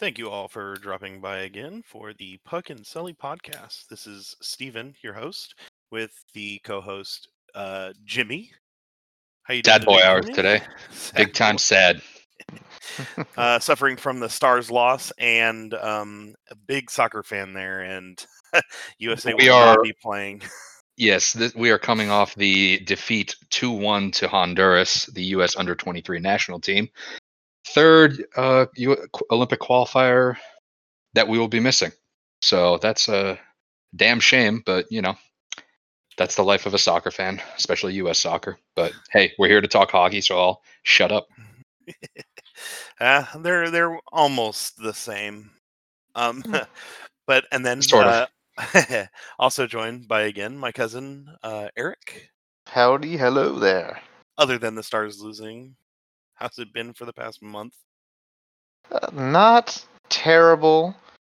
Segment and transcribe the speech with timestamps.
[0.00, 3.86] Thank you all for dropping by again for the Puck and Sully podcast.
[3.88, 5.54] This is Steven, your host,
[5.90, 8.50] with the co-host uh, Jimmy.
[9.42, 10.62] How you doing Sad boy hours today.
[10.90, 11.58] Sad Big time boy.
[11.58, 12.02] sad.
[13.36, 18.24] Uh, suffering from the Stars loss and um, a big soccer fan there, and
[18.98, 20.42] USA We will not are- be playing.
[20.96, 25.56] Yes, th- we are coming off the defeat 2 1 to Honduras, the U.S.
[25.56, 26.88] under 23 national team.
[27.68, 30.36] Third uh, U- Olympic qualifier
[31.14, 31.92] that we will be missing.
[32.42, 33.38] So that's a
[33.96, 35.14] damn shame, but you know,
[36.16, 38.18] that's the life of a soccer fan, especially U.S.
[38.18, 38.58] soccer.
[38.76, 41.26] But hey, we're here to talk hockey, so I'll shut up.
[43.00, 45.50] Uh, they're they're almost the same.
[46.14, 46.44] Um,
[47.26, 48.28] but and then Sort of.
[48.74, 49.06] uh,
[49.38, 52.30] also joined by again my cousin uh, Eric.
[52.66, 54.00] Howdy, hello there.
[54.36, 55.76] Other than the Stars losing,
[56.40, 57.74] how's it been for the past month?
[58.90, 60.94] Uh, not terrible,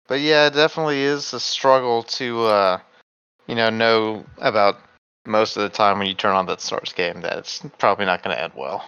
[0.07, 2.79] but yeah, it definitely is a struggle to, uh,
[3.47, 4.77] you know, know about
[5.25, 8.23] most of the time when you turn on that Stars game that it's probably not
[8.23, 8.85] going to end well.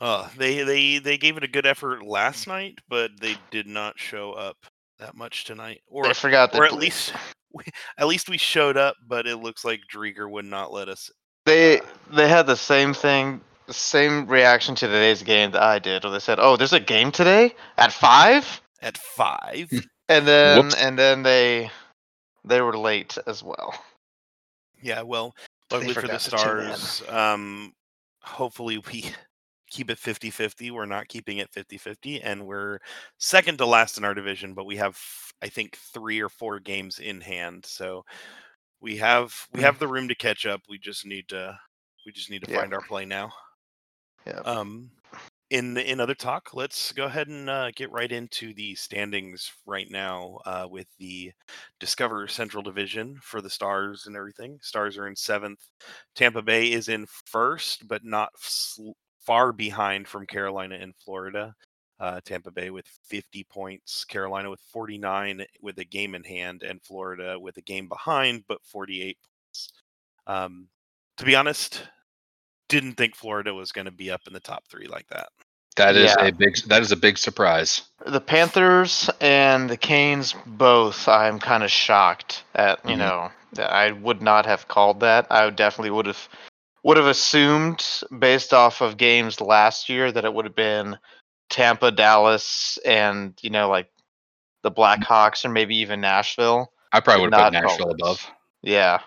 [0.00, 3.98] Uh, they they they gave it a good effort last night, but they did not
[3.98, 4.56] show up
[4.98, 5.80] that much tonight.
[5.86, 7.14] Or I forgot that or at least
[7.54, 7.64] we,
[7.96, 11.10] at least we showed up, but it looks like Driedger would not let us.
[11.46, 11.80] they
[12.12, 16.04] they had the same thing, the same reaction to today's game that I did.
[16.04, 18.60] Where they said, "Oh, there's a game today at five?
[18.82, 19.70] At five,
[20.08, 20.74] and then Whoops.
[20.76, 21.70] and then they
[22.44, 23.74] they were late as well.
[24.82, 25.00] yeah.
[25.02, 25.34] Well,
[25.70, 26.74] They luckily for the forgot to tune in.
[26.74, 27.72] Stars, um,
[28.22, 29.06] hopefully we
[29.70, 30.70] keep it 50-50.
[30.70, 32.78] We're not keeping it 50-50, and we're
[33.18, 34.98] second to last in our division, but we have
[35.42, 38.04] I think three or four games in hand, so
[38.80, 39.64] we have we Mm.
[39.64, 40.60] have the room to catch up.
[40.68, 41.58] We just need to
[42.04, 42.60] we just need to Yeah.
[42.60, 43.32] find our play now.
[44.26, 44.40] Yeah.
[44.44, 44.90] Um,
[45.50, 49.88] in in other talk, let's go ahead and uh, get right into the standings right
[49.90, 51.32] now uh, with the
[51.80, 54.58] Discover Central Division for the Stars and everything.
[54.62, 55.60] Stars are in seventh.
[56.14, 61.54] Tampa Bay is in first, but not sl- far behind from Carolina and Florida.
[62.00, 66.82] Uh, Tampa Bay with 50 points, Carolina with 49 with a game in hand, and
[66.82, 69.72] Florida with a game behind but 48 points.
[70.26, 70.68] Um,
[71.18, 71.82] to be honest,
[72.74, 75.28] didn't think Florida was going to be up in the top three like that.
[75.76, 76.26] That is Yeah.
[76.26, 76.56] a big.
[76.66, 77.82] That is a big surprise.
[78.06, 82.98] the Panthers and the Canes both I'm kind of shocked at, you Mhm.
[82.98, 83.32] know,
[83.64, 85.26] I would not have called that.
[85.30, 86.28] I definitely would have
[86.82, 90.98] would have assumed based off of games last year that it would have been
[91.48, 93.90] Tampa, Dallas and, you know, like
[94.62, 96.72] the Blackhawks or maybe even Nashville.
[96.92, 98.30] I probably would have put Nashville above.
[98.62, 99.00] Yeah.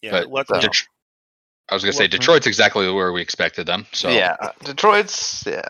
[0.00, 0.88] Yeah, But luckily, so- Det-
[1.70, 3.86] I was gonna say Detroit's exactly where we expected them.
[3.92, 4.36] So Yeah.
[4.64, 5.66] Detroit's yeah.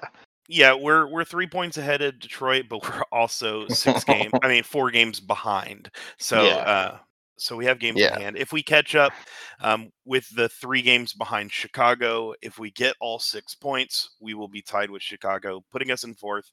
[0.49, 4.33] yeah, we're we're three points ahead of Detroit, but we're also six games.
[4.43, 5.91] I mean, four games behind.
[6.19, 6.55] So, Yeah.
[6.57, 6.99] uh,
[7.37, 8.15] so we have games Yeah.
[8.17, 8.37] in hand.
[8.39, 9.13] If we catch up
[9.61, 14.49] um, with the three games behind Chicago, if we get all six points, we will
[14.49, 16.51] be tied with Chicago, putting us in fourth,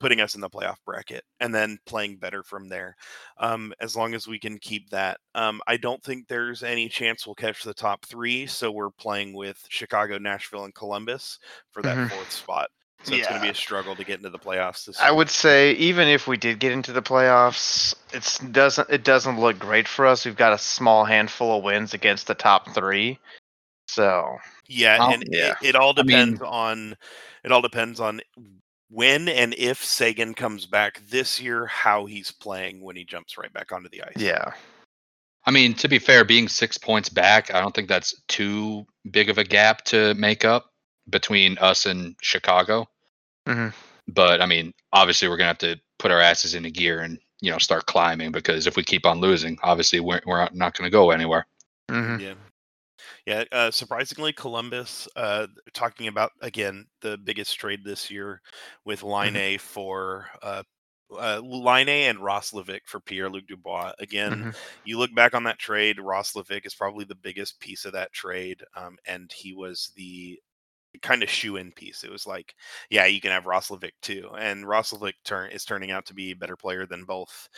[0.00, 2.96] putting us in the playoff bracket, and then playing better from there.
[3.38, 7.26] Um, as long as we can keep that, um, I don't think there's any chance
[7.26, 8.46] we'll catch the top three.
[8.46, 11.38] So we're playing with Chicago, Nashville, and Columbus
[11.72, 12.10] for that Mhm.
[12.10, 12.70] fourth spot.
[13.04, 15.14] So it's going to be a struggle to get into the playoffs this I year.
[15.16, 19.58] would say even if we did get into the playoffs, it's doesn't it doesn't look
[19.58, 20.24] great for us.
[20.24, 23.18] We've got a small handful of wins against the top three.
[23.88, 24.38] So
[24.68, 25.54] Yeah, Well, and yeah.
[25.60, 26.96] It, it all I mean- depends on
[27.44, 28.22] it all depends on
[28.88, 33.52] when and if Seguin comes back this year, how he's playing when he jumps right
[33.52, 34.12] back onto the ice.
[34.16, 34.52] yeah.
[35.46, 39.28] I mean, to be fair, being six points back, I don't think that's too big
[39.28, 40.70] of a gap to make up
[41.10, 42.86] between us and Chicago.
[43.46, 43.74] Mhm.
[44.08, 47.50] But I mean, obviously, we're gonna have to put our asses into gear and you
[47.50, 50.90] know start climbing because if we keep on losing, obviously we're we're not going to
[50.90, 51.46] go anywhere.
[51.90, 52.34] hmm Yeah.
[53.26, 58.42] Yeah, uh, surprisingly, Columbus, uh, talking about again the biggest trade this year
[58.84, 60.62] with Laine for uh,
[61.10, 63.92] uh, Laine and Roslovic for Pierre Luc Dubois.
[63.98, 64.54] Again, Mhm.
[64.84, 68.62] you look back on that trade, Roslovic is probably the biggest piece of that trade,
[68.76, 70.38] um, and he was the
[71.02, 72.04] kind of shoe in piece.
[72.04, 72.54] It was like,
[72.90, 76.36] yeah, you can have Roslovic too, and Roslovic turn is turning out to be a
[76.36, 77.48] better player than both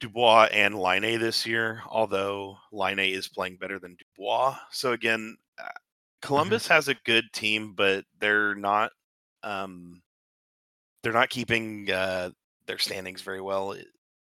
[0.00, 1.82] Dubois and Laine this year.
[1.88, 5.68] Although Laine is playing better than Dubois, so again, uh,
[6.22, 8.92] Columbus has a good team, but they're not.
[9.42, 10.02] Um,
[11.02, 12.30] they're not keeping uh,
[12.66, 13.76] their standings very well.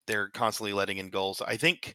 [0.06, 1.40] They're constantly letting in goals.
[1.40, 1.94] I think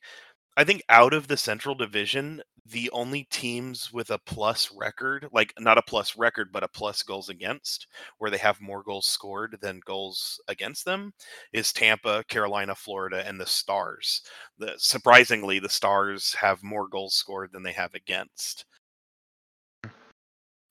[0.57, 5.53] I think out of the Central Division, the only teams with a plus record, like
[5.59, 7.87] not a plus record, but a plus goals against,
[8.17, 11.13] where they have more goals scored than goals against them,
[11.53, 14.21] is Tampa, Carolina, Florida, and the Stars.
[14.57, 18.65] The, surprisingly, the Stars have more goals scored than they have against.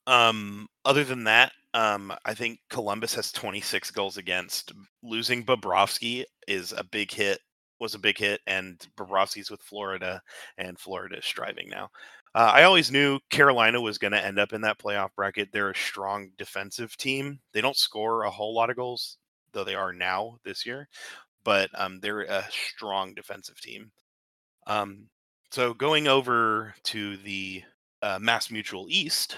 [0.07, 4.73] Um, other than that, um, I think Columbus has 26 goals against.
[5.03, 7.41] Losing Bobrovsky is a big hit
[7.81, 10.23] was a big hit, and Bobrovsky's with Florida,
[10.59, 11.91] and Florida is striving now.
[12.35, 15.49] Uh, I always knew Carolina was going to end up in that playoff bracket.
[15.51, 17.41] They're a strong defensive team.
[17.53, 19.19] They don't score a whole lot of goals,
[19.53, 20.89] though they are now this year,
[21.43, 23.91] but um, they're a strong defensive team.
[24.67, 25.09] Um,
[25.51, 27.65] so going over to the
[28.03, 29.37] uh, Mass Mutual East,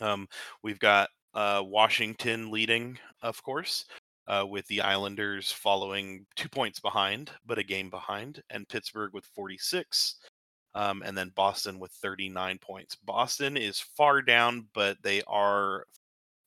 [0.00, 0.28] um,
[0.62, 3.86] we've got uh, Washington leading, of course,
[4.30, 9.24] uh, with the Islanders following two points behind, but a game behind, and Pittsburgh with
[9.34, 10.14] 46,
[10.76, 12.94] um, and then Boston with 39 points.
[12.94, 15.84] Boston is far down, but they are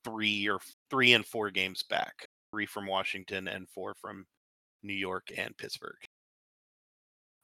[0.05, 0.59] three or
[0.89, 4.25] three and four games back three from Washington and four from
[4.81, 5.97] New York and Pittsburgh.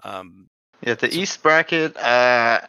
[0.04, 0.48] Um,
[0.82, 2.62] yeah, the so, East bracket, uh,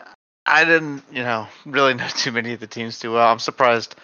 [0.45, 3.31] I didn't, you know, really know too many of the teams too well.
[3.31, 3.95] I'm surprised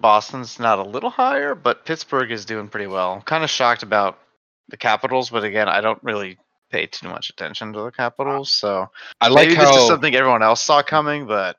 [0.00, 3.12] Boston's not a little higher, but Pittsburgh is doing pretty well.
[3.12, 4.18] I'm kind of shocked about
[4.68, 6.38] the Capitals, but again, I don't really
[6.70, 8.88] pay too much attention to the Capitals, so
[9.20, 11.56] I like maybe how, this is something everyone else saw coming, but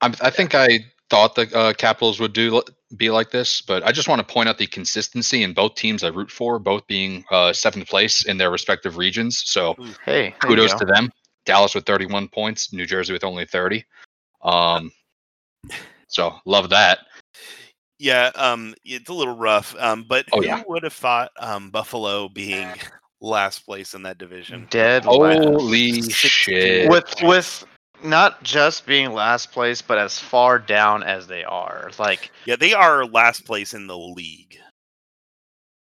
[0.00, 0.80] I'm, i think I
[1.10, 2.62] thought the uh, Capitals would do
[2.96, 6.04] be like this, but I just want to point out the consistency in both teams
[6.04, 9.42] I root for, both being uh, seventh place in their respective regions.
[9.44, 11.10] So hey, kudos to them.
[11.44, 13.84] Dallas with 31 points, New Jersey with only 30.
[14.42, 14.92] Um,
[16.08, 17.00] so love that.
[18.04, 19.74] Yeah, um, it's a little rough.
[19.78, 20.62] Um, but oh, who yeah.
[20.68, 22.68] would have thought um, Buffalo being
[23.22, 24.66] last place in that division?
[24.68, 26.90] Dead Holy shit!
[26.90, 27.64] With with
[28.02, 31.90] not just being last place, but as far down as they are.
[31.98, 34.58] Like yeah, they are last place in the league.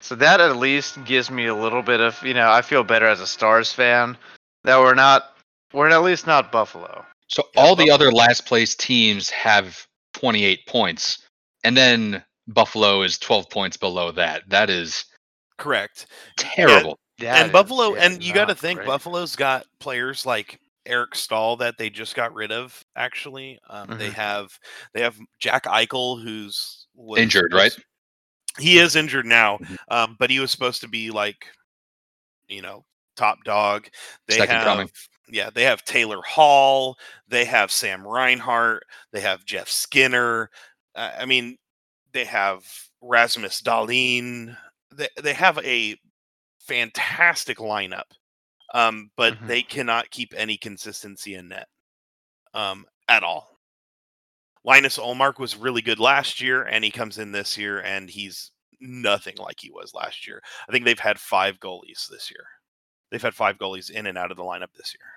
[0.02, 3.06] So that at least gives me a little bit of you know I feel better
[3.06, 4.18] as a Stars fan
[4.64, 5.34] that we're not
[5.72, 7.06] we're at least not Buffalo.
[7.28, 7.86] So yeah, all Buffalo.
[7.86, 11.26] the other last place teams have 28 points
[11.64, 14.42] and then Buffalo is 12 points below that.
[14.48, 15.04] That is
[15.58, 16.06] correct.
[16.36, 16.98] Terrible.
[17.18, 18.88] Yeah, and Buffalo, and you got to think great.
[18.88, 22.82] Buffalo's got players like Eric Staal that they just got rid of.
[22.96, 23.98] Actually, um, mm-hmm.
[23.98, 24.58] they have
[24.92, 27.76] they have Jack Eichel who's was, injured, right?
[28.58, 29.74] He is injured now, mm-hmm.
[29.88, 31.46] um, but he was supposed to be like,
[32.48, 32.84] you know,
[33.16, 33.88] top dog.
[34.26, 34.90] They Second have coming.
[35.28, 36.98] yeah, they have Taylor Hall,
[37.28, 40.50] they have Sam Reinhart, they have Jeff Skinner,
[40.94, 41.56] I mean,
[42.12, 42.64] they have
[43.00, 44.56] Rasmus Dahlin.
[44.94, 45.96] They they have a
[46.60, 48.10] fantastic lineup,
[48.74, 49.46] um, but mm-hmm.
[49.46, 51.66] they cannot keep any consistency in net
[52.54, 53.48] um, at all.
[54.64, 58.52] Linus Ullmark was really good last year, and he comes in this year, and he's
[58.80, 60.40] nothing like he was last year.
[60.68, 62.44] I think they've had five goalies this year.
[63.10, 65.08] They've had five goalies in and out of the lineup this year.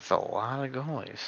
[0.00, 1.20] That's a lot of goalies.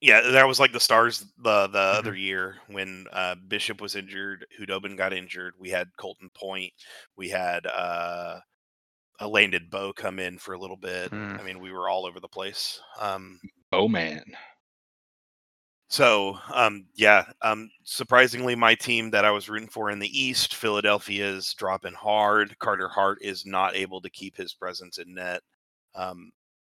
[0.00, 1.98] Yeah, that was like the stars the the mm-hmm.
[1.98, 5.54] other year when uh, Bishop was injured, Khudobin got injured.
[5.58, 6.72] We had Colton Point,
[7.16, 8.40] we had uh,
[9.20, 11.10] a Landon Bow come in for a little bit.
[11.10, 11.40] Mm.
[11.40, 12.80] I mean, we were all over the place.
[13.00, 13.40] Um,
[13.72, 14.22] oh man.
[15.88, 20.56] So, um, yeah, um, surprisingly, my team that I was rooting for in the East,
[20.56, 22.58] Philadelphia is dropping hard.
[22.58, 25.42] Carter Hart is not able to keep his presence in net,
[25.94, 26.32] um,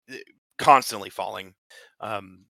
[0.09, 0.17] eh,
[0.57, 1.53] constantly falling.
[2.01, 2.47] Um,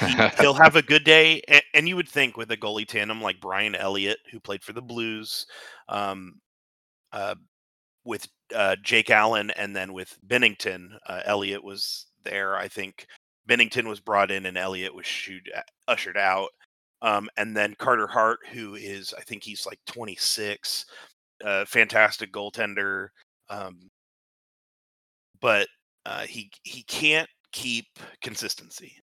[0.00, 1.42] he, will have a good day.
[1.48, 4.72] And, and, you would think with a goalie tandem like Brian Elliott, who played for
[4.72, 5.46] the Blues,
[5.88, 6.40] um,
[7.12, 7.34] uh,
[8.04, 12.56] with uh, Jake Allen, and then with Binnington, uh, Elliott was there.
[12.56, 13.06] I think
[13.48, 16.50] Binnington was brought in, and Elliott was shoot, uh, ushered out.
[17.00, 20.86] Um, and then Carter Hart, who is, I think he's like 26,
[21.44, 23.08] uh, fantastic goaltender.
[23.48, 23.90] Um,
[25.40, 25.68] but
[26.06, 27.86] uh, he he can't keep
[28.22, 28.96] consistency.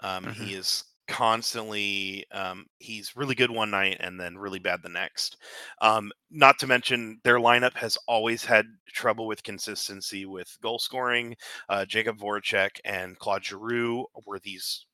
[0.00, 0.44] Um, mm-hmm.
[0.44, 5.36] He is constantly um, he's really good one night and then really bad the next.
[5.80, 11.36] Um, not to mention their lineup has always had trouble with consistency with goal scoring.
[11.68, 14.86] Uh, Jakub Voracek and Claude Giroux were these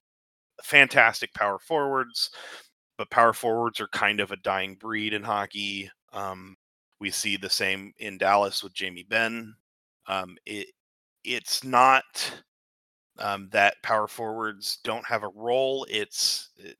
[0.63, 2.31] fantastic power forwards,
[2.99, 5.91] but power forwards are kind of a dying breed in hockey.
[6.13, 6.57] Um,
[7.01, 9.55] we see the same in Dallas with Jamie Benn.
[10.07, 10.69] Um, it
[11.25, 12.03] it's not
[13.23, 15.87] um, that power forwards don't have a role.
[15.91, 16.79] It's it,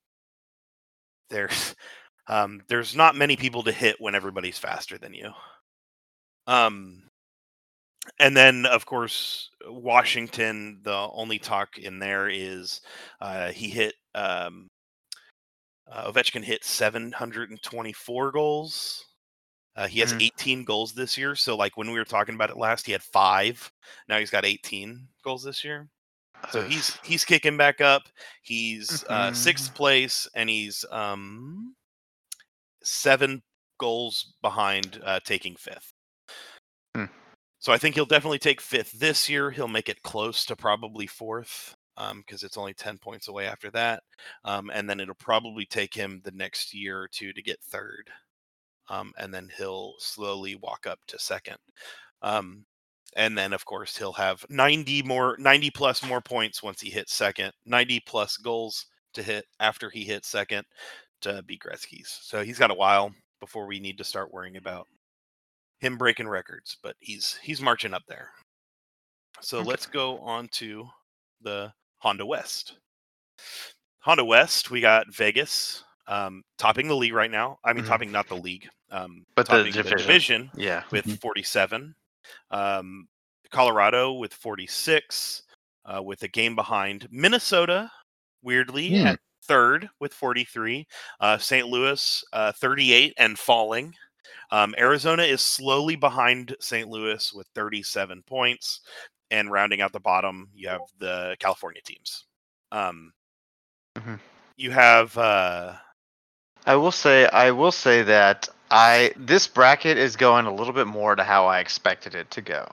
[1.31, 1.75] there's
[2.29, 5.33] um, there's not many people to hit when everybody's faster than you.
[6.47, 7.11] Um,
[8.19, 10.81] and then of course Washington.
[10.83, 12.81] The only talk in there is
[13.21, 14.69] uh, he hit um,
[15.91, 19.05] uh, Ovechkin hit 724 goals.
[19.77, 20.21] Uh, he has Mhm.
[20.21, 21.35] 18 goals this year.
[21.37, 23.73] So like when we were talking about it last, he had five.
[24.09, 25.89] Now he's got 18 goals this year.
[26.51, 28.03] So he's he's kicking back up.
[28.43, 31.75] He's uh, sixth place, and he's um,
[32.83, 33.43] seven
[33.79, 35.93] goals behind uh, taking fifth.
[36.95, 37.07] Hmm.
[37.59, 39.51] So I think he'll definitely take fifth this year.
[39.51, 41.77] He'll make it close to probably fourth
[42.17, 44.03] because it's only 10 points away after that.
[44.45, 48.11] Um, and then it'll probably take him the next year or two to get third.
[48.89, 51.59] Um, and then he'll slowly walk up to second.
[53.17, 57.15] And then, of course, he'll have 90 more, 90 plus more points once he hits
[57.15, 60.65] second, 90 plus goals to hit after he hits second
[61.23, 62.11] to beat Gretzky's.
[62.23, 64.89] So he's got a while before we need to start worrying about
[65.81, 68.31] him breaking records, but he's he's marching up there.
[69.43, 69.63] So Okay.
[69.63, 70.89] let's go on to
[71.41, 72.79] the Honda West.
[74.01, 77.59] Honda West, we got Vegas um, topping the league right now.
[77.65, 77.85] I mean, Mhm.
[77.85, 79.83] topping not the league, um, But the division.
[79.83, 80.85] division Yeah.
[80.91, 81.21] with Mhm.
[81.21, 81.95] 47.
[82.51, 83.09] Um,
[83.51, 85.43] Colorado with 46,
[85.85, 87.07] uh, with a game behind.
[87.11, 87.91] Minnesota,
[88.43, 89.07] weirdly, Hmm.
[89.07, 90.87] at third with 43.
[91.21, 91.67] Uh, St.
[91.67, 93.95] Louis, uh, 38 and falling.
[94.51, 96.89] Um, Arizona is slowly behind St.
[96.89, 98.81] Louis with 37 points.
[99.31, 102.27] And rounding out the bottom, you have the California teams.
[102.71, 103.13] Um,
[103.97, 104.21] Mhm.
[104.57, 105.17] You have.
[105.19, 105.75] Uh,
[106.67, 110.87] I will say I will say that I this bracket is going a little bit
[110.87, 112.67] more to how I expected it to go.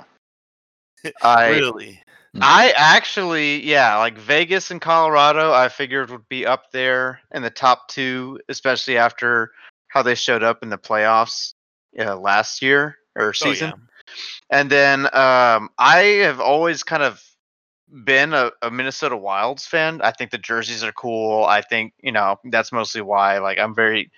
[1.21, 2.01] I really?
[2.41, 7.49] I actually yeah, like Vegas and Colorado I figured would be up there in the
[7.49, 9.51] top 2 especially after
[9.89, 11.53] how they showed up in the playoffs
[11.99, 13.49] uh, last year or season.
[13.49, 13.69] Oh, season.
[13.69, 14.59] yeah.
[14.59, 17.21] And then um, I have always kind of
[18.03, 20.01] been a, a Minnesota Wilds fan.
[20.01, 21.43] I think the jerseys are cool.
[21.45, 23.39] I think you know that's mostly why.
[23.39, 24.11] Like I'm very,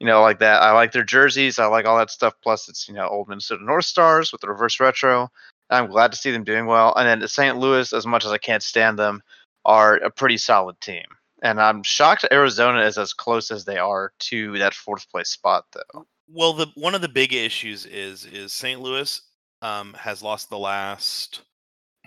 [0.00, 0.62] you know, like that.
[0.62, 1.58] I like their jerseys.
[1.58, 2.34] I like all that stuff.
[2.42, 5.30] Plus, it's you know old Minnesota North Stars with the reverse retro.
[5.70, 6.94] I'm glad to see them doing well.
[6.96, 7.58] And then St.
[7.58, 9.22] Louis, as much as I can't stand them,
[9.64, 11.04] are a pretty solid team.
[11.42, 15.66] And I'm shocked Arizona is as close as they are to that fourth place spot,
[15.72, 16.06] though.
[16.30, 18.80] Well, the one of the big issues is is St.
[18.80, 19.20] Louis
[19.62, 21.42] um, has lost the last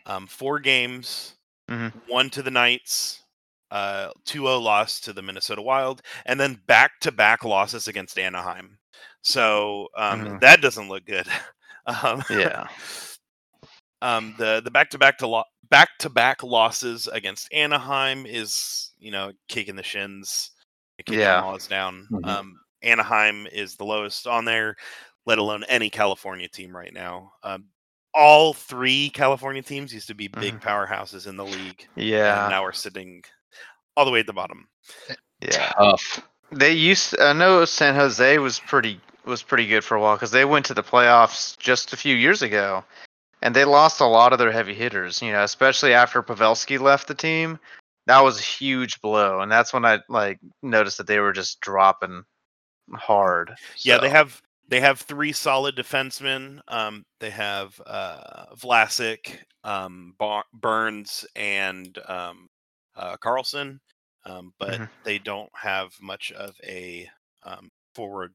[0.06, 1.36] um, four games,
[1.70, 1.94] Mhm.
[2.08, 3.21] one to the Knights,
[3.72, 8.78] uh, 2-0 loss to the Minnesota Wild, and then back to back losses against Anaheim.
[9.24, 10.40] So um, Mhm.
[10.42, 11.28] that doesn't look good.
[11.86, 12.68] um, Yeah.
[14.02, 19.32] um, the the back to lo- back to back losses against Anaheim is you know
[19.48, 20.52] kicking the shins,
[20.98, 21.42] kicking Yeah.
[21.42, 22.08] Laws down.
[22.12, 22.26] Mhm.
[22.28, 24.76] Um, Anaheim is the lowest on there,
[25.26, 27.32] let alone any California team right now.
[27.44, 27.66] Um,
[28.14, 30.62] all three California teams used to be big Mhm.
[30.62, 32.48] powerhouses in the league, and Yeah.
[32.50, 33.24] now we're sitting
[33.96, 34.68] all the way at the bottom.
[35.42, 35.72] Yeah.
[35.78, 36.22] Tough.
[36.52, 37.20] They used.
[37.20, 40.66] I know San Jose was pretty was pretty good for a while because they went
[40.66, 42.84] to the playoffs just a few years ago,
[43.42, 45.22] and they lost a lot of their heavy hitters.
[45.22, 47.58] You know, especially after Pavelski left the team,
[48.08, 51.62] that was a huge blow, and that's when I like noticed that they were just
[51.62, 52.24] dropping
[52.94, 53.54] hard.
[53.78, 56.60] Yeah, they have they have three solid defensemen.
[56.68, 62.50] Um, they have uh, Vlasic, um, Bar- Burns, and um,
[62.96, 63.80] uh, Karlsson,
[64.26, 64.92] um, but Mhm.
[65.04, 67.10] they don't have much of a
[67.44, 68.34] um, forward.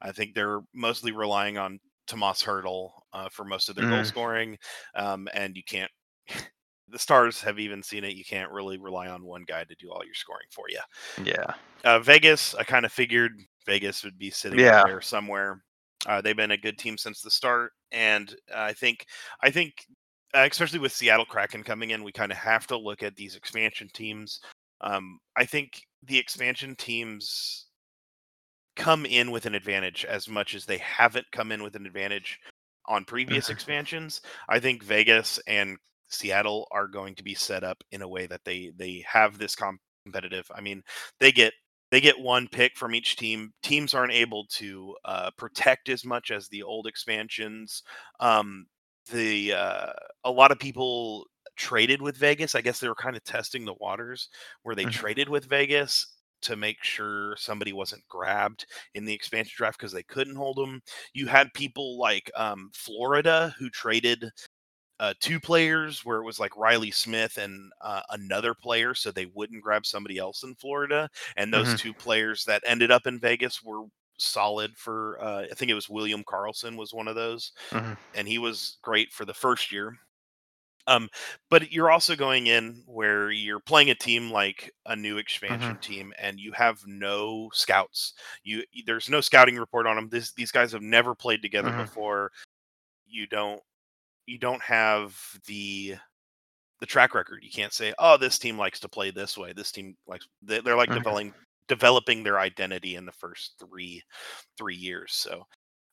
[0.00, 4.04] I think they're mostly relying on Tomas Hertl uh, for most of their goal Mm.
[4.04, 4.58] scoring,
[4.94, 5.90] um, and you can't.
[6.88, 8.16] the Stars have even seen it.
[8.16, 10.80] You can't really rely on one guy to do all your scoring for you.
[11.16, 11.54] Yeah.
[11.84, 13.32] Uh, Vegas, I kind of figured
[13.66, 14.84] Vegas would be sitting Yeah.
[14.84, 15.64] there somewhere.
[16.06, 19.06] Uh, they've been a good team since the start, and I think,
[19.42, 19.86] I think,
[20.34, 23.88] especially with Seattle Kraken coming in, we kind of have to look at these expansion
[23.92, 24.40] teams.
[24.80, 27.66] Um, I think the expansion teams
[28.76, 32.38] come in with an advantage as much as they haven't come in with an advantage
[32.86, 34.20] on previous expansions.
[34.48, 35.76] I think Vegas and
[36.08, 39.54] Seattle are going to be set up in a way that they they have this
[39.54, 40.50] com- competitive.
[40.54, 40.82] I mean,
[41.18, 41.52] they get
[41.90, 43.52] they get one pick from each team.
[43.62, 47.82] Teams aren't able to uh, protect as much as the old expansions.
[48.20, 48.66] Um,
[49.08, 49.92] the uh,
[50.24, 51.26] a lot of people
[51.56, 52.54] traded with Vegas.
[52.54, 54.28] I guess they were kind of testing the waters
[54.62, 54.86] where they Mhm.
[54.86, 56.06] traded with Vegas
[56.42, 60.80] to make sure somebody wasn't grabbed in the expansion draft because they couldn't hold them.
[61.12, 64.24] You had people like um, Florida who traded
[64.98, 69.26] uh, two players where it was like Reilly Smith and uh, another player, so they
[69.26, 71.08] wouldn't grab somebody else in Florida.
[71.36, 71.76] And those Mhm.
[71.76, 73.84] two players that ended up in Vegas were
[74.20, 75.18] solid for.
[75.22, 77.96] Uh, I think it was William Karlsson was one of those, Mhm.
[78.14, 79.98] and he was great for the first year.
[80.86, 81.08] Um,
[81.50, 86.12] but you're also going in where you're playing a team like a new expansion team,
[86.18, 88.14] and you have no scouts.
[88.42, 90.08] You there's no scouting report on them.
[90.08, 91.84] This these guys have never played together Mhm.
[91.84, 92.32] before.
[93.06, 93.62] You don't
[94.26, 95.96] you don't have the
[96.80, 97.44] the track record.
[97.44, 99.52] You can't say, "Oh, this team likes to play this way.
[99.52, 100.94] This team likes." they- They're like Mhm.
[100.94, 101.34] developing
[101.70, 104.02] developing their identity in the first three
[104.58, 105.14] three years.
[105.14, 105.44] So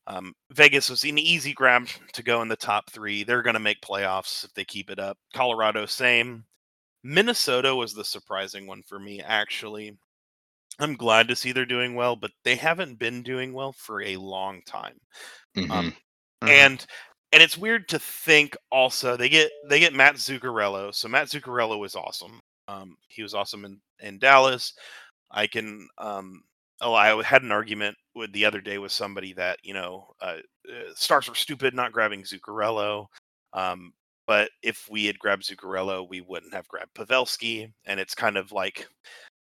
[0.08, 3.24] um, Vegas was an easy grab to go in the top three.
[3.24, 5.18] They're going to make playoffs if they keep it up.
[5.34, 6.44] Colorado, same.
[7.04, 9.98] Minnesota was the surprising one for me, actually.
[10.80, 14.16] I'm glad to see they're doing well, but they haven't been doing well for a
[14.16, 14.98] long time.
[15.56, 15.70] Mhm.
[15.70, 15.96] Um,
[16.42, 16.48] Mhm.
[16.50, 16.86] and
[17.32, 20.94] and it's weird to think also they get they get Matt Zuccarello.
[20.94, 22.40] So Matt Zuccarello was awesome.
[22.68, 24.74] Um, he was awesome in in Dallas.
[25.30, 26.42] I can um
[26.80, 30.36] oh I had an argument with the other day with somebody that you know uh,
[30.68, 33.06] uh, stars were stupid not grabbing Zuccarello.
[33.52, 33.92] Um,
[34.26, 38.52] but if we had grabbed Zuccarello, we wouldn't have grabbed Pavelski, and it's kind of
[38.52, 38.86] like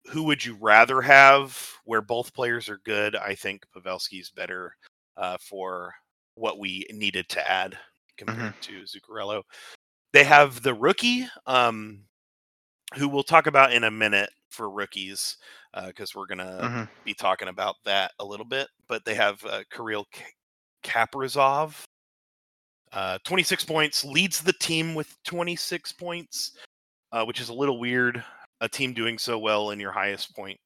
[0.07, 3.15] who would you rather have where both players are good?
[3.15, 4.75] I think Pavelski's better
[5.17, 5.93] uh, for
[6.35, 7.77] what we needed to add
[8.17, 9.43] compared to Zuccarello.
[10.13, 12.01] They have the rookie, um,
[12.95, 15.38] who we'll talk about in a minute for rookies,
[15.88, 16.89] because we're gonna Mhm.
[17.03, 18.70] be talking about that a little bit.
[18.88, 20.05] But they have uh, Kirill
[20.84, 21.84] Kaprizov,
[22.91, 26.58] uh, 26 points, leads the team with 26 points,
[27.12, 28.24] uh, which is a little weird.
[28.62, 30.60] A team doing so well in your highest point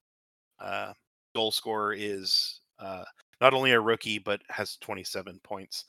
[0.59, 0.93] uh,
[1.33, 3.03] goal scorer is uh,
[3.41, 5.85] not only a rookie but has 27 points.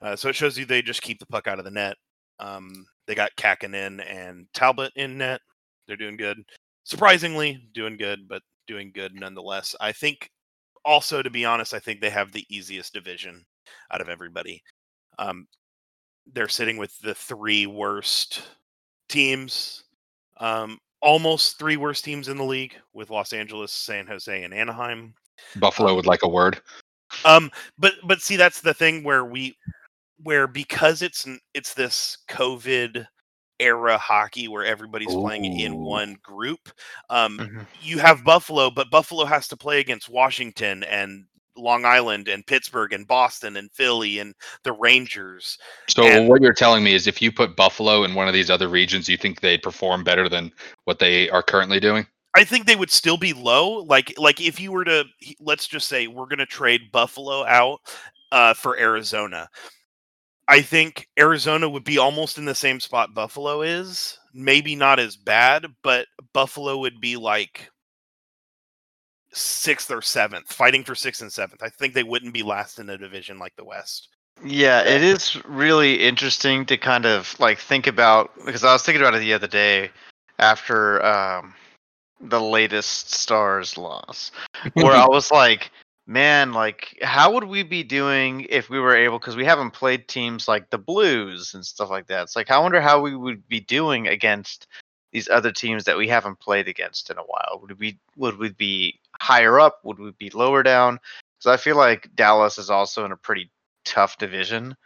[0.00, 1.96] Uh, so it shows you they just keep the puck out of the net.
[2.38, 5.40] Um, they got Kahkonen and Talbot in net.
[5.86, 6.42] They're doing good.
[6.86, 9.74] Surprisingly, doing good, but doing good nonetheless.
[9.80, 10.30] I think
[10.84, 13.44] also, to be honest, I think they have the easiest division
[13.90, 14.62] out of everybody.
[15.18, 15.48] Um,
[16.32, 18.42] they're sitting with the three worst
[19.08, 19.82] teams,
[20.38, 25.12] um, almost three worst teams in the league with Los Angeles, San Jose, and Anaheim.
[25.56, 26.60] Buffalo um, would like a word.
[27.24, 29.56] Um, but but see, that's the thing where we,
[30.22, 33.08] where because it's it's this COVID
[33.60, 36.70] era hockey where everybody's playing in one group.
[37.10, 37.66] Um, Mhm.
[37.80, 41.24] you have Buffalo, but Buffalo has to play against Washington and
[41.56, 45.56] Long Island and Pittsburgh and Boston and Philly and the Rangers.
[45.88, 48.50] So and- what you're telling me is if you put Buffalo in one of these
[48.50, 50.52] other regions, you think they'd perform better than
[50.84, 52.06] what they are currently doing?
[52.34, 53.82] I think they would still be low.
[53.84, 55.06] Like like if you were to
[55.40, 57.80] let's just say we're going to trade Buffalo out
[58.32, 59.48] uh, for Arizona.
[60.48, 64.18] I think Arizona would be almost in the same spot Buffalo is.
[64.32, 67.70] Maybe not as bad, but Buffalo would be like
[69.32, 71.62] sixth or seventh, fighting for sixth and seventh.
[71.62, 74.08] I think they wouldn't be last in a division like the West.
[74.44, 79.02] Yeah, it is really interesting to kind of like think about because I was thinking
[79.02, 79.90] about it the other day
[80.38, 81.54] after um,
[82.20, 84.30] the latest Stars loss,
[84.74, 85.70] where I was like,
[86.06, 89.18] man, like how would we be doing if we were able?
[89.18, 92.22] Because we haven't played teams like the Blues and stuff like that.
[92.24, 94.66] It's like I wonder how we would be doing against
[95.12, 97.58] these other teams that we haven't played against in a while.
[97.62, 99.80] Would we would we be higher up?
[99.84, 100.98] Would we be lower down?
[101.40, 103.50] So I feel like Dallas is also in a pretty
[103.84, 104.76] tough division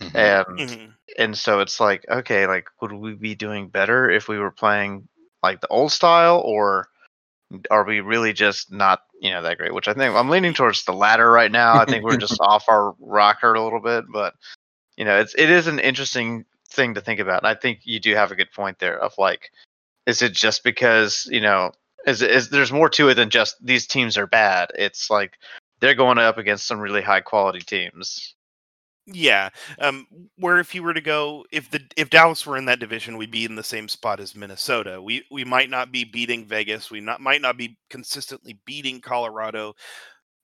[0.00, 0.10] Mhm.
[0.14, 0.94] and Mhm.
[1.18, 5.08] and so it's like okay like would we be doing better if we were playing
[5.42, 6.88] like the old style or
[7.70, 9.74] are we really just not you know that great?
[9.74, 11.74] Which i think i'm leaning towards the latter right now.
[11.74, 14.34] I think we're just off our rocker a little bit but
[14.96, 18.00] you know it's it is an interesting thing to think about and i think you
[18.00, 19.50] do have a good point there of like
[20.06, 21.70] is it just because you know
[22.06, 24.70] is, is there's more to it than just these teams are bad.
[24.74, 25.38] It's like
[25.80, 28.33] they're going up against some really high quality teams
[29.06, 29.50] Yeah.
[29.78, 30.06] Um
[30.38, 33.30] where if you were to go if the if Dallas were in that division, we'd
[33.30, 35.00] be in the same spot as Minnesota.
[35.02, 39.74] We we might not be beating Vegas, we not might not be consistently beating Colorado,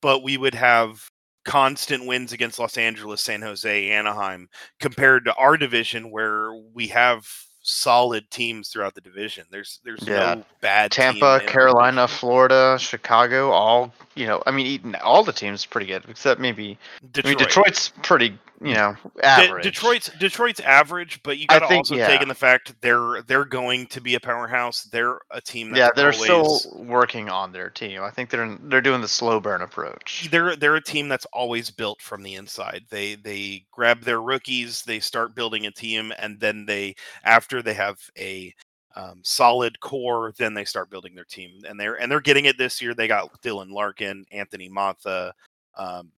[0.03, 1.09] but we would have
[1.47, 7.27] constant wins against Los Angeles, San Jose, Anaheim compared to our division where we have
[7.63, 9.45] solid teams throughout the division.
[9.51, 10.35] There's there's Yeah.
[10.35, 12.09] no bad Tampa, in Carolina.
[12.09, 14.43] Florida, Chicago, all you know.
[14.47, 16.79] I mean, all the teams pretty good, except maybe.
[17.13, 17.25] Detroit.
[17.25, 21.95] I mean, Detroit's pretty, you know, De- Detroit's Detroit's average, but you got to also
[21.95, 22.07] yeah.
[22.07, 24.85] take in the fact they're they're going to be a powerhouse.
[24.85, 28.03] They're a team that's yeah, they're always, still working on their team.
[28.03, 30.29] I think they're they're doing the slow burn approach.
[30.31, 32.85] they're they're a team that's always built from the inside.
[32.91, 37.75] They they grab their rookies, they start building a team, and then they after they
[37.75, 38.55] have a
[38.95, 41.63] um, solid core, then they start building their team.
[41.67, 42.95] And they're and they're getting it this year.
[42.95, 45.33] They got Dylan Larkin, Anthony Mantha,
[45.79, 46.13] Um,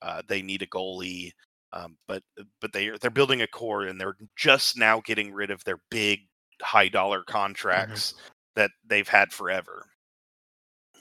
[0.00, 1.32] uh, they need a goalie,
[1.72, 2.22] um, but
[2.60, 6.20] but they they're building a core and they're just now getting rid of their big
[6.62, 8.14] high dollar contracts
[8.56, 9.86] that they've had forever.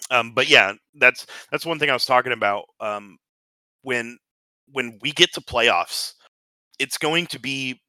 [0.10, 2.66] Um, but yeah, that's that's one thing I was talking about.
[2.80, 3.18] Um,
[3.84, 4.18] when
[4.72, 6.14] when we get to playoffs,
[6.80, 7.82] it's going to be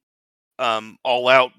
[0.59, 1.51] um, all out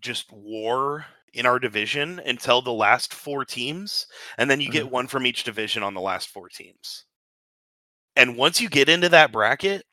[0.00, 4.06] just war in our division until the last four teams,
[4.38, 4.90] and then you get Mhm.
[4.90, 7.04] one from each division on the last four teams.
[8.16, 9.84] And once you get into that bracket,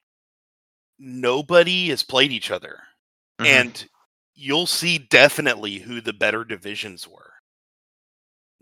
[1.03, 2.81] nobody has played each other,
[3.39, 3.45] Mhm.
[3.45, 3.89] and
[4.33, 7.33] you'll see definitely who the better divisions were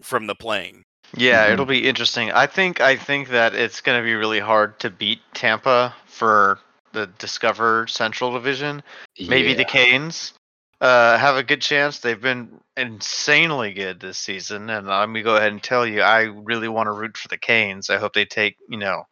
[0.01, 0.83] from the playing.
[1.15, 1.53] Yeah, Mhm.
[1.53, 2.31] it'll be interesting.
[2.31, 6.59] I think I think that it's going to be really hard to beat Tampa for
[6.93, 8.81] the Discover Central Division.
[9.19, 10.33] Maybe the Canes
[10.81, 11.99] uh, have a good chance.
[11.99, 16.23] They've been insanely good this season, and let me go ahead and tell you, I
[16.23, 17.89] really want to root for the Canes.
[17.91, 19.05] I hope they take you know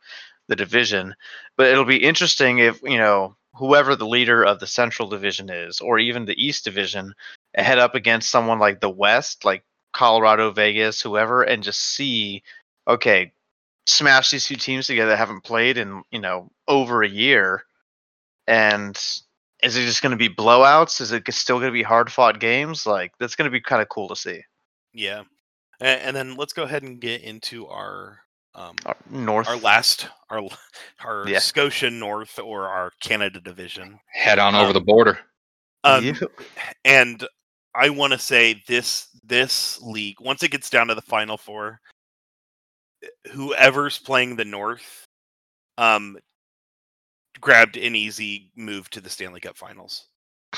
[0.48, 1.15] the division,
[1.60, 5.82] but it'll be interesting if you know whoever the leader of the Central Division is,
[5.82, 7.13] or even the East Division,
[7.54, 12.43] head up against someone like the West, like Colorado, Vegas, whoever, and just see,
[12.88, 13.34] okay,
[13.86, 17.65] smash these two teams together that haven't played in you know over a year,
[18.48, 18.95] and
[19.62, 21.02] is it just going to be blowouts?
[21.02, 22.86] Is it still going to be hard fought games?
[22.86, 24.43] Like that's going to be kind of cool to see.
[24.93, 25.24] Yeah,
[25.82, 28.22] and, then let's go ahead and get into our
[28.60, 30.52] um, Uh, North, our last our l-
[31.04, 31.39] our Yeah.
[31.39, 34.00] Scotia North or our Canada division.
[34.13, 35.19] Head on over Um, the border.
[35.84, 36.17] Um, Yep.
[36.86, 37.26] And
[37.74, 41.80] I want to say this this league once it gets down to the final four,
[43.32, 45.06] whoever's playing the North,
[45.78, 46.17] um,
[47.39, 50.08] grabbed an easy move to the Stanley Cup Finals.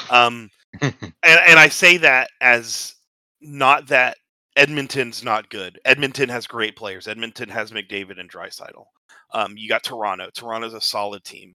[0.09, 0.49] Um,
[0.81, 2.95] and and I say that as
[3.41, 4.17] not that
[4.55, 5.79] Edmonton's not good.
[5.85, 7.07] Edmonton has great players.
[7.07, 8.85] Edmonton has McDavid and Draisaitl.
[9.33, 10.29] Um, you got Toronto.
[10.33, 11.53] Toronto's a solid team.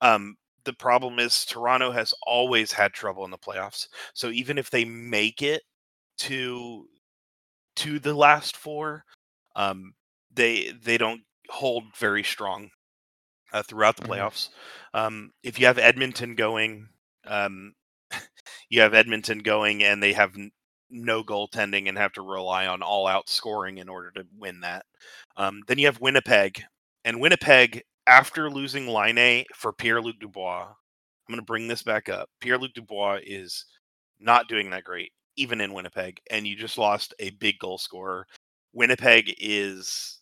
[0.00, 3.88] Um, the problem is Toronto has always had trouble in the playoffs.
[4.14, 5.62] So even if they make it
[6.18, 6.86] to
[7.76, 9.04] to the last four,
[9.56, 9.94] um,
[10.32, 12.70] they they don't hold very strong
[13.52, 14.08] uh, throughout the Mhm.
[14.08, 14.48] playoffs.
[14.94, 16.88] Um, if you have Edmonton going,
[17.26, 17.74] um,
[18.70, 20.36] you have Edmonton going, and they have
[20.90, 24.84] no goaltending and have to rely on all out scoring in order to win that.
[25.36, 26.62] Um, then you have Winnipeg,
[27.04, 32.08] and Winnipeg, after losing Laine for Pierre Luc Dubois, I'm going to bring this back
[32.08, 32.28] up.
[32.40, 33.64] Pierre Luc Dubois is
[34.18, 38.26] not doing that great, even in Winnipeg, and you just lost a big goal scorer.
[38.72, 40.20] Winnipeg is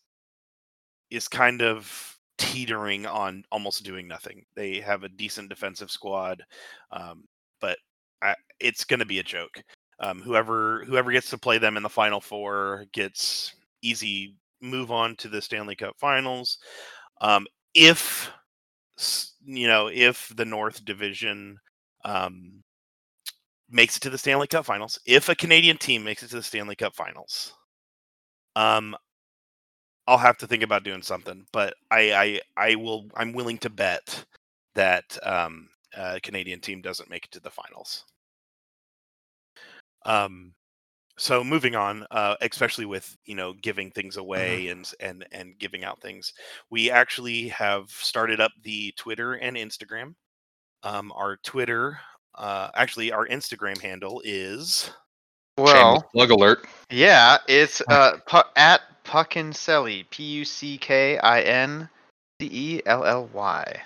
[1.11, 4.45] is kind of teetering on almost doing nothing.
[4.55, 6.45] They have a decent defensive squad,
[6.93, 7.25] um,
[7.61, 7.79] but
[8.23, 9.63] I, it's going to be a joke.
[10.01, 15.17] Um, whoever whoever gets to play them in the final four gets easy move on
[15.17, 16.59] to the Stanley Cup Finals.
[17.21, 18.31] Um, if
[19.45, 21.59] you know if the North Division
[22.05, 22.63] um,
[23.71, 26.43] makes it to the Stanley Cup Finals, if a Canadian team makes it to the
[26.43, 27.55] Stanley Cup Finals,
[28.57, 28.97] um,
[30.07, 31.47] I'll have to think about doing something.
[31.53, 34.25] But I I, I will I'm willing to bet
[34.75, 38.05] that um, a Canadian team doesn't make it to the finals.
[40.09, 40.53] Um,
[41.19, 45.85] so moving on, uh, especially with you know giving things away and and and giving
[45.85, 46.33] out things,
[46.71, 50.15] we actually have started up the Twitter and Instagram.
[50.85, 51.99] Um, our Twitter,
[52.37, 54.91] uh, actually, our Instagram handle is
[55.59, 56.67] Well, plug alert.
[56.91, 61.89] yeah, it's uh pu- at Puckinselly, P U C K I N
[62.41, 63.83] C E L L Y.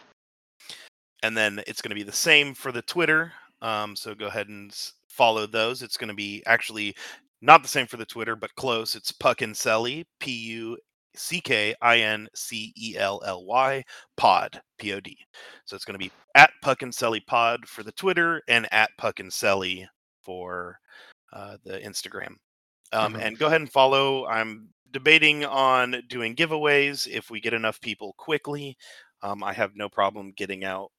[1.22, 3.32] and then it's going to be the same for the Twitter.
[3.62, 5.82] Um, so go ahead and s- follow those.
[5.82, 6.94] It's going to be actually
[7.40, 8.94] not the same for the Twitter, but close.
[8.94, 10.76] It's Puck and Selly, P U
[11.14, 13.84] C K I N C E L L Y
[14.16, 15.16] Pod, P O D.
[15.64, 18.90] So it's going to be at Puck and Selly Pod for the Twitter and at
[18.98, 19.86] Puck and Selly
[20.22, 20.78] for
[21.32, 22.34] uh, the Instagram.
[22.92, 23.22] Um, Mhm.
[23.22, 24.26] And go ahead and follow.
[24.26, 28.76] I'm debating on doing giveaways if we get enough people quickly.
[29.22, 30.90] Um, I have no problem getting out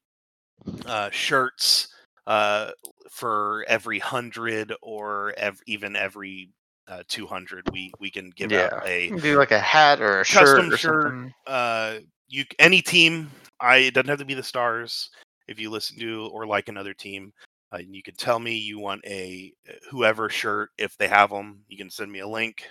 [0.86, 1.93] uh, shirts
[2.28, 2.72] uh,
[3.10, 6.50] for every hundred or ev- even every
[6.88, 7.70] uh, 200.
[7.72, 11.32] We we can give out a do like a hat or a Custom shirt shirt.
[11.48, 13.30] uh, you any team.
[13.60, 15.10] I it doesn't have to be the Stars.
[15.48, 17.34] If you listen to or like another team,
[17.74, 19.52] uh, you can tell me you want a
[19.90, 21.64] whoever shirt if they have them.
[21.68, 22.66] You can send me a link.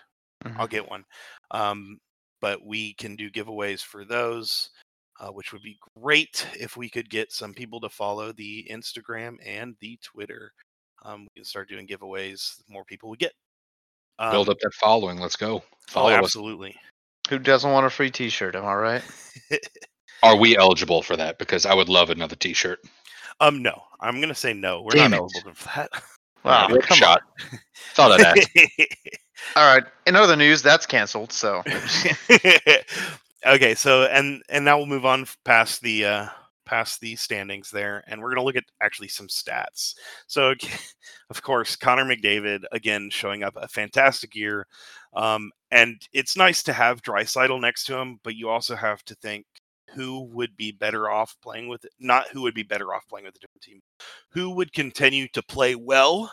[0.56, 0.70] I'll Mhm.
[0.70, 1.04] get one.
[1.50, 1.98] Um,
[2.40, 4.70] but we can do giveaways for those,
[5.22, 9.36] uh, which would be great if we could get some people to follow the Instagram
[9.46, 10.52] and the Twitter.
[11.04, 12.56] Um, we can start doing giveaways.
[12.66, 13.32] The more people we get.
[14.18, 15.18] Build Um, up that following.
[15.18, 15.56] Let's go.
[15.56, 16.18] Oh, Follow us.
[16.24, 16.76] absolutely.
[17.30, 18.54] Who doesn't want a free T-shirt?
[18.56, 19.02] Am I right?
[20.22, 21.38] Are we eligible for that?
[21.38, 22.80] Because I would love another T-shirt.
[23.40, 24.82] Um, no, I'm gonna say no.
[24.82, 25.20] We're Damn not it.
[25.20, 25.90] eligible for that.
[26.44, 27.22] Wow, Rip come shot.
[27.94, 28.48] Thought I'd ask.
[29.56, 29.84] All right.
[30.06, 31.32] In other news, that's canceled.
[31.32, 31.62] So
[33.46, 36.26] okay, so and and now we'll move on past the uh
[36.64, 39.94] past the standings there, and we're gonna look at actually some stats.
[40.26, 40.54] So,
[41.30, 44.66] of course, Connor McDavid again showing up a fantastic year,
[45.14, 49.14] um, and it's nice to have Draisaitl next to him, but you also have to
[49.16, 49.46] think
[49.94, 51.92] who would be better off playing with it.
[52.00, 53.80] Not who would be better off playing with a different team.
[54.32, 56.32] Who would continue to play well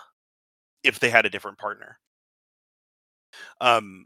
[0.83, 1.99] if they had a different partner.
[3.61, 4.05] Um,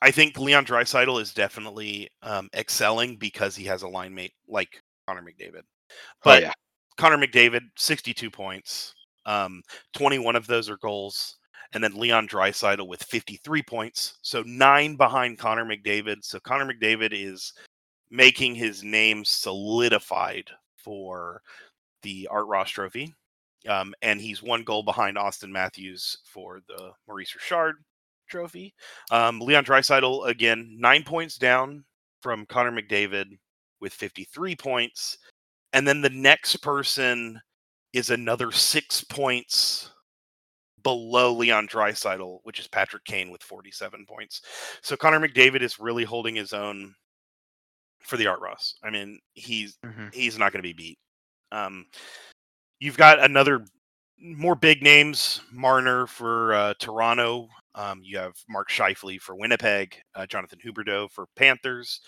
[0.00, 4.80] I think Leon Draisaitl is definitely um, excelling because he has a line mate like
[5.06, 5.62] Connor McDavid.
[6.22, 6.52] But oh yeah,
[6.96, 8.94] Connor McDavid, 62 points.
[9.26, 9.62] Um,
[9.94, 11.36] 21 of those are goals.
[11.72, 14.18] And then Leon Draisaitl with 53 points.
[14.22, 16.18] So nine behind Connor McDavid.
[16.22, 17.52] So Connor McDavid is
[18.10, 21.42] making his name solidified for
[22.02, 23.14] the Art Ross Trophy.
[23.68, 27.76] Um, and he's one goal behind Auston Matthews for the Maurice Richard
[28.28, 28.74] Trophy.
[29.10, 31.84] Um, Leon Draisaitl again nine points down
[32.20, 33.26] from Connor McDavid
[33.80, 35.18] with 53 points,
[35.72, 37.40] and then the next person
[37.92, 39.90] is another six points
[40.82, 44.42] below Leon Draisaitl, which is Patrick Kane with 47 points.
[44.82, 46.94] So Connor McDavid is really holding his own
[48.00, 48.74] for the Art Ross.
[48.82, 50.14] I mean, he's Mhm.
[50.14, 50.98] he's not going to be beat.
[51.52, 51.86] Um,
[52.78, 53.64] you've got another
[54.18, 57.48] more big names, Marner for uh, Toronto.
[57.78, 62.00] Um, you have Mark Scheifele for Winnipeg, uh, Jonathan Huberdeau for Panthers,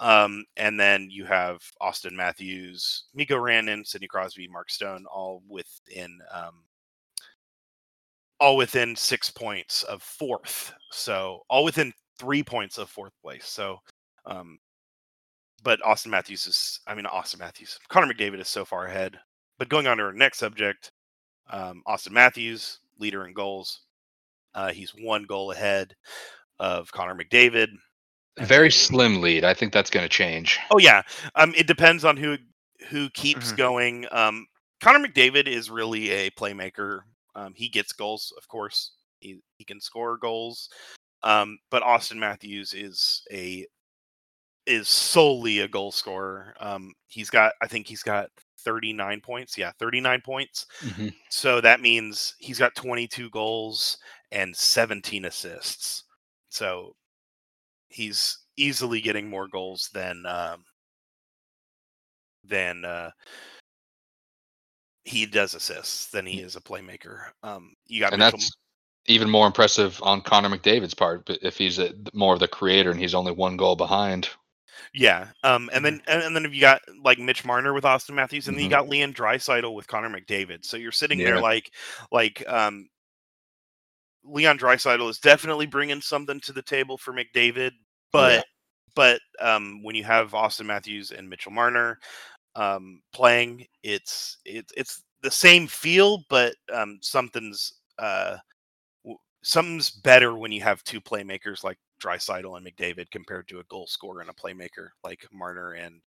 [0.00, 6.18] um, and then you have Auston Matthews, Mikko Rantanen, Sidney Crosby, Mark Stone, all within
[6.32, 6.64] um,
[8.40, 10.74] all within six points of fourth.
[10.90, 13.46] So all within three points of fourth place.
[13.46, 13.78] So,
[14.26, 14.58] um,
[15.62, 19.16] but Auston Matthews is, I mean, Auston Matthews, Connor McDavid is so far ahead.
[19.58, 20.90] But going on to our next subject,
[21.50, 23.82] um, Auston Matthews, leader in goals.
[24.54, 25.94] Uh, he's one goal ahead
[26.58, 27.68] of Connor McDavid.
[28.38, 29.44] Very slim lead.
[29.44, 30.58] I think that's going to change.
[30.70, 31.02] Oh yeah,
[31.36, 32.36] um, it depends on who
[32.90, 33.56] who keeps Mhm.
[33.56, 34.06] going.
[34.10, 34.46] Um,
[34.80, 37.00] Connor McDavid is really a playmaker.
[37.34, 38.92] Um, he gets goals, of course.
[39.20, 40.68] He he can score goals.
[41.22, 43.66] Um, but Auston Matthews is a
[44.66, 46.54] is solely a goal scorer.
[46.60, 48.30] Um, he's got I think he's got
[48.64, 49.56] 39 points.
[49.58, 50.66] Yeah, 39 points.
[50.80, 51.14] Mhm.
[51.30, 53.98] So that means he's got 22 goals
[54.34, 56.04] and 17 assists.
[56.50, 56.94] So
[57.88, 60.64] he's easily getting more goals than um,
[62.44, 63.10] than uh,
[65.04, 67.28] he does assists than he is a playmaker.
[67.42, 68.56] Um, you got and Mitchell, that's
[69.06, 71.24] even more impressive on Connor McDavid's part.
[71.26, 74.28] But if he's a, more of the creator and he's only one goal behind,
[74.92, 75.28] yeah.
[75.42, 78.48] Um, and then and, and then if you got like Mitch Marner with Auston Matthews,
[78.48, 78.72] and then you Mhm.
[78.72, 80.64] got Leon Draisaitl with Connor McDavid.
[80.64, 81.72] So you're sitting there like
[82.10, 82.88] like um,
[84.24, 87.72] Leon Draisaitl is definitely bringing something to the table for McDavid,
[88.14, 88.36] Oh, yeah.
[88.36, 88.46] but
[88.94, 91.98] but um, when you have Auston Matthews and Mitchell Marner
[92.54, 98.36] um, playing, it's it's it's the same feel, but um, something's uh,
[99.04, 103.64] w- something's better when you have two playmakers like Draisaitl and McDavid compared to a
[103.64, 106.00] goal scorer and a playmaker like Marner and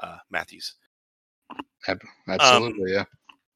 [0.00, 0.74] uh, Matthews.
[2.28, 3.04] absolutely, yeah.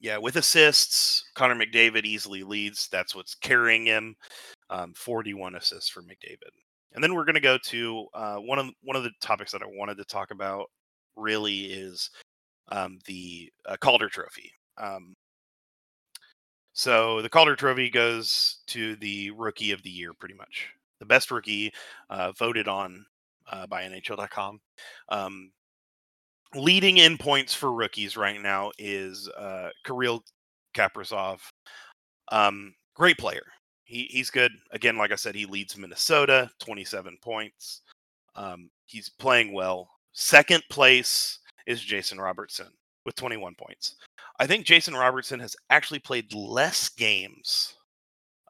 [0.01, 2.89] Yeah, with assists, Connor McDavid easily leads.
[2.89, 4.17] That's what's carrying him.
[4.71, 6.53] Um, 41 assists for McDavid.
[6.95, 9.63] And then we're going to go to uh, one of one of the topics that
[9.63, 10.67] I wanted to talk about.
[11.17, 12.11] Really is
[12.71, 14.51] um, the uh, Calder Trophy.
[14.79, 15.15] Um,
[16.73, 20.69] so the Calder Trophy goes to the Rookie of the Year, pretty much
[21.01, 21.73] the best rookie
[22.11, 23.05] uh, voted on
[23.51, 24.61] uh, by NHL.com.
[26.55, 30.25] Leading in points for rookies right now is uh, Kirill
[30.75, 31.41] Kaprizov.
[32.33, 33.45] Um, great player.
[33.85, 34.53] He, he's good.
[34.73, 37.83] Again, like I said, he leads Minnesota, 27 points.
[38.35, 39.89] Um, he's playing well.
[40.13, 42.69] Second place is Jason Robertson
[43.05, 43.97] with 21 points.
[44.39, 47.75] I think Jason Robertson has actually played less games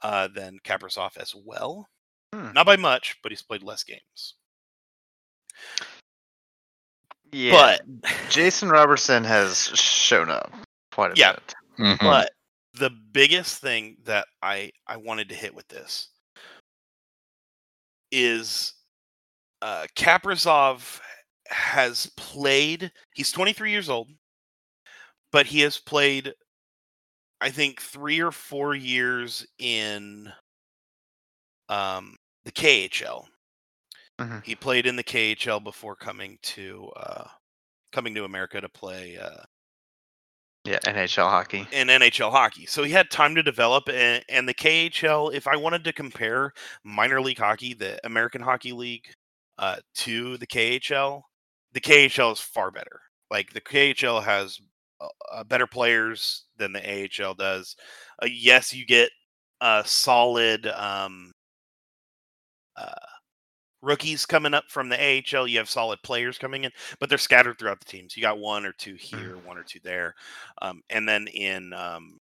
[0.03, 1.89] uh, than Kaprizov as well.
[2.35, 2.53] Hmm.
[2.53, 4.35] Not by much, but he's played less games.
[7.33, 10.53] Yeah, But Jason Robertson has shown up
[10.93, 11.33] quite a Yeah.
[11.33, 11.55] bit.
[11.79, 11.99] Mhm.
[12.01, 12.33] But
[12.75, 16.09] the biggest thing that I I wanted to hit with this
[18.13, 18.75] is
[19.63, 21.01] uh Kaprizov
[21.49, 24.09] has played he's 23 years old
[25.33, 26.33] but he has played
[27.41, 30.33] I think 3 or 4 years in
[31.69, 33.27] um the KHL
[34.21, 34.45] Mhm.
[34.45, 37.29] He played in the KHL before coming to uh,
[37.93, 39.43] coming to America to play uh,
[40.65, 41.67] Yeah, NHL hockey.
[41.73, 42.67] in NHL hockey.
[42.67, 45.33] So he had time to develop, and, and the KHL.
[45.35, 46.53] If I wanted to compare
[46.85, 49.07] minor league hockey, the American Hockey League,
[49.59, 51.23] uh, to the KHL,
[51.73, 53.01] the KHL is far better.
[53.31, 54.61] Like the KHL has
[55.33, 57.75] uh, better players than the AHL does.
[58.23, 59.11] Uh, yes, you get
[59.63, 61.33] a solid um,
[62.77, 62.93] uh,
[63.83, 65.47] rookies coming up from the AHL.
[65.47, 68.17] You have solid players coming in, but they're scattered throughout the teams.
[68.17, 70.15] You got one or two here, one or two there,
[70.63, 72.19] um, and then in um,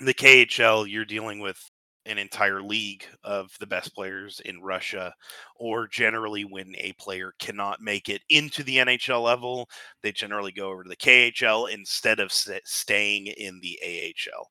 [0.00, 1.58] the KHL, you're dealing with
[2.06, 5.14] an entire league of the best players in Russia,
[5.56, 9.68] or generally when a player cannot make it into the NHL level,
[10.02, 14.50] they generally go over to the KHL instead of staying in the AHL.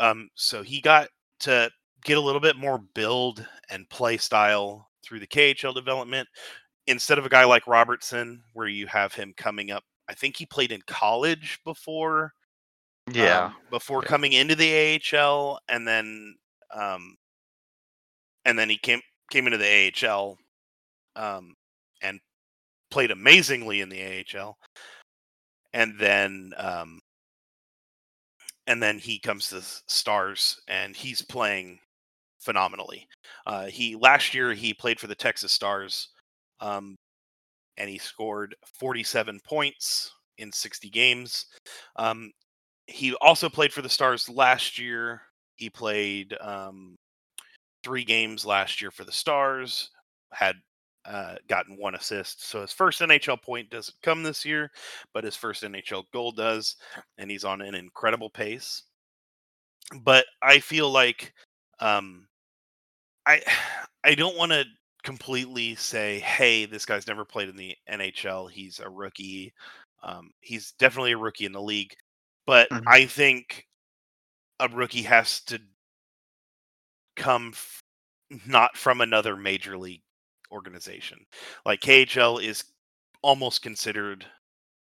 [0.00, 1.08] Um, so he got
[1.40, 1.70] to
[2.04, 6.28] get a little bit more build and play style through the KHL development
[6.86, 9.84] instead of a guy like Robertson, where you have him coming up.
[10.08, 12.34] I think he played in college before
[13.12, 13.46] Yeah.
[13.46, 14.08] um, before Yeah.
[14.08, 16.36] coming into the AHL, and then
[16.72, 17.16] um,
[18.44, 20.38] and then he came came into the AHL
[21.16, 21.54] um,
[22.02, 22.20] and
[22.90, 24.58] played amazingly in the AHL,
[25.72, 27.00] and then um,
[28.66, 31.78] and then he comes to Stars and he's playing
[32.44, 33.08] phenomenally.
[33.46, 36.08] Uh, he last year he played for the Texas Stars,
[36.60, 36.96] um,
[37.76, 41.46] and he scored 47 points in 60 games.
[41.96, 42.30] Um,
[42.86, 45.22] he also played for the Stars last year.
[45.56, 46.96] He played um,
[47.82, 49.90] three games last year for the Stars.
[50.32, 50.56] Had
[51.04, 54.70] uh, gotten one assist, so his first NHL point doesn't come this year,
[55.12, 56.76] but his first NHL goal does,
[57.18, 58.82] and he's on an incredible pace.
[60.02, 61.32] But I feel like
[61.78, 62.26] um,
[63.26, 63.42] I
[64.04, 64.64] I don't want to
[65.02, 68.50] completely say, "Hey, this guy's never played in the NHL.
[68.50, 69.52] He's a rookie."
[70.02, 71.94] Um, he's definitely a rookie in the league,
[72.46, 72.82] but Mhm.
[72.86, 73.66] I think
[74.60, 75.60] a rookie has to
[77.16, 77.82] come f-
[78.46, 80.02] not from another major league
[80.52, 81.24] organization.
[81.64, 82.64] Like KHL is
[83.22, 84.26] almost considered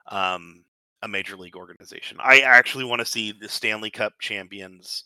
[0.09, 0.65] um,
[1.03, 2.19] a major league organization.
[2.21, 5.05] I actually want to see the Stanley Cup champions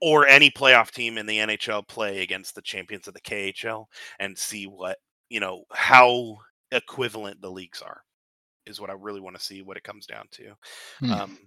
[0.00, 3.86] or any playoff team in the NHL play against the champions of the KHL
[4.18, 6.38] and see what, you know, how
[6.72, 8.02] equivalent the leagues are
[8.66, 10.54] is what I really want to see what it comes down to.
[11.00, 11.12] Hmm.
[11.12, 11.38] Um,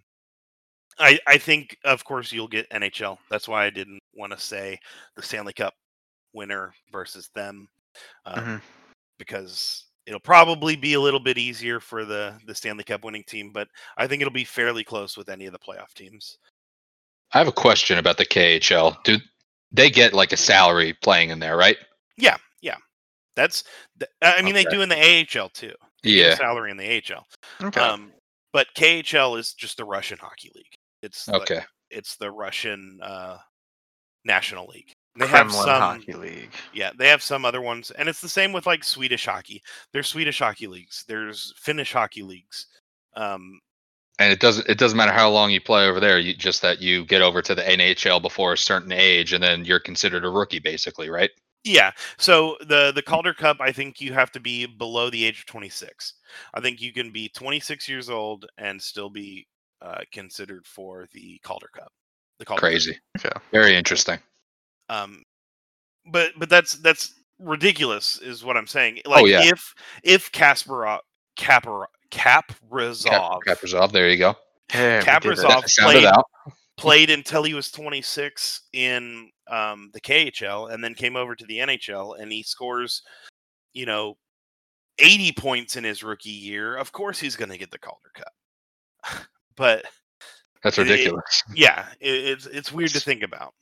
[0.99, 3.17] I, I think, of course, you'll get NHL.
[3.29, 4.77] That's why I didn't want to say
[5.15, 5.73] the Stanley Cup
[6.33, 7.67] winner versus them,
[8.25, 8.61] um, Mhm.
[9.19, 13.51] because it'll probably be a little bit easier for the the Stanley Cup winning team.
[13.51, 16.39] But I think it'll be fairly close with any of the playoff teams.
[17.33, 18.95] I have a question about the KHL.
[19.03, 19.17] Do
[19.71, 21.77] they get like a salary playing in there, right?
[22.17, 22.77] Yeah, yeah.
[23.35, 23.63] That's.
[23.99, 24.95] th- I mean, they do in the
[25.39, 25.73] AHL too.
[26.03, 26.35] They a Yeah.
[26.35, 27.25] salary in the AHL.
[27.63, 27.81] Okay.
[27.81, 28.11] Um,
[28.51, 30.75] but KHL is just the Russian hockey league.
[31.01, 31.61] It's like- Okay.
[31.89, 33.37] it's the Russian uh,
[34.25, 34.91] national league.
[35.15, 35.81] They have Kremlin some.
[35.81, 36.51] Hockey League.
[36.73, 39.61] Yeah, they have some other ones, and it's the same with like Swedish hockey.
[39.91, 41.03] There's Swedish hockey leagues.
[41.07, 42.65] There's Finnish hockey leagues.
[43.15, 43.59] Um,
[44.19, 46.81] And it doesn't it doesn't matter how long you play over there, you just that
[46.81, 50.29] you get over to the NHL before a certain age and then you're considered a
[50.29, 51.31] rookie basically, right?
[51.65, 51.91] yeah.
[52.17, 55.45] So the the Calder Cup, I think you have to be below the age of
[55.47, 56.13] 26.
[56.53, 59.47] I think you can be 26 years old and still be
[59.81, 61.91] uh, considered for the Calder Cup.
[62.39, 62.69] The Calder Cup.
[62.69, 62.97] Crazy.
[63.17, 63.29] Okay.
[63.51, 64.19] Very interesting.
[64.89, 65.23] um
[66.11, 69.41] but but that's that's ridiculous is what i'm saying like Oh, yeah.
[69.43, 69.73] if
[70.03, 70.99] if kasparov
[71.37, 74.35] Kapar, kaprizov Cap, Kaprizov, there you go.
[74.69, 75.09] Hey, we did it.
[75.23, 76.13] Kaprizov That sounded played-
[76.77, 81.57] played until he was 26 in um the khl and then came over to the
[81.59, 83.01] nhl and he scores
[83.73, 84.15] you know
[84.99, 89.17] 80 points in his rookie year of course he's going to get the calder cup
[89.57, 89.85] but
[90.63, 91.43] That's it- it- ridiculous.
[91.53, 93.53] yeah it, it's it's weird to think about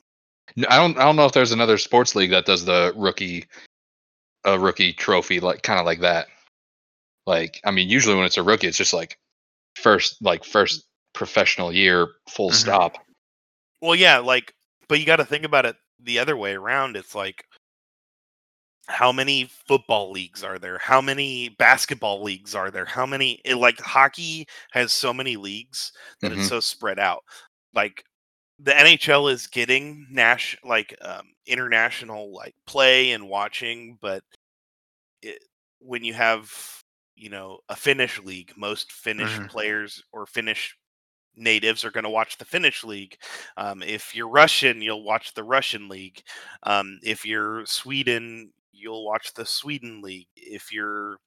[0.57, 3.45] N- I don't I don't know if there's another sports league that does the rookie
[4.45, 6.27] a rookie trophy like kind of like that.
[7.27, 9.17] Like I mean usually when it's a rookie it's just like
[9.75, 12.53] first like first professional year full Mhm.
[12.53, 12.97] stop.
[13.81, 14.53] Well, yeah, like,
[14.87, 16.95] but you got to think about it the other way around.
[16.95, 17.45] It's like,
[18.87, 20.77] how many football leagues are there?
[20.79, 22.85] How many basketball leagues are there?
[22.85, 25.91] How many, it, like, hockey has so many leagues
[26.21, 26.37] that Mhm.
[26.37, 27.23] it's so spread out.
[27.73, 28.03] Like,
[28.59, 34.23] the NHL is getting Nash, like, um, international, like, play and watching, but
[35.21, 35.43] it,
[35.79, 36.80] when you have,
[37.21, 39.49] you know, a Finnish league, most Finnish Mhm.
[39.49, 40.77] players or Finnish
[41.35, 43.15] natives are going to watch the Finnish league.
[43.57, 46.21] Um, if you're Russian, you'll watch the Russian league.
[46.63, 50.27] Um, if you're Sweden, you'll watch the Sweden league.
[50.35, 51.19] If you're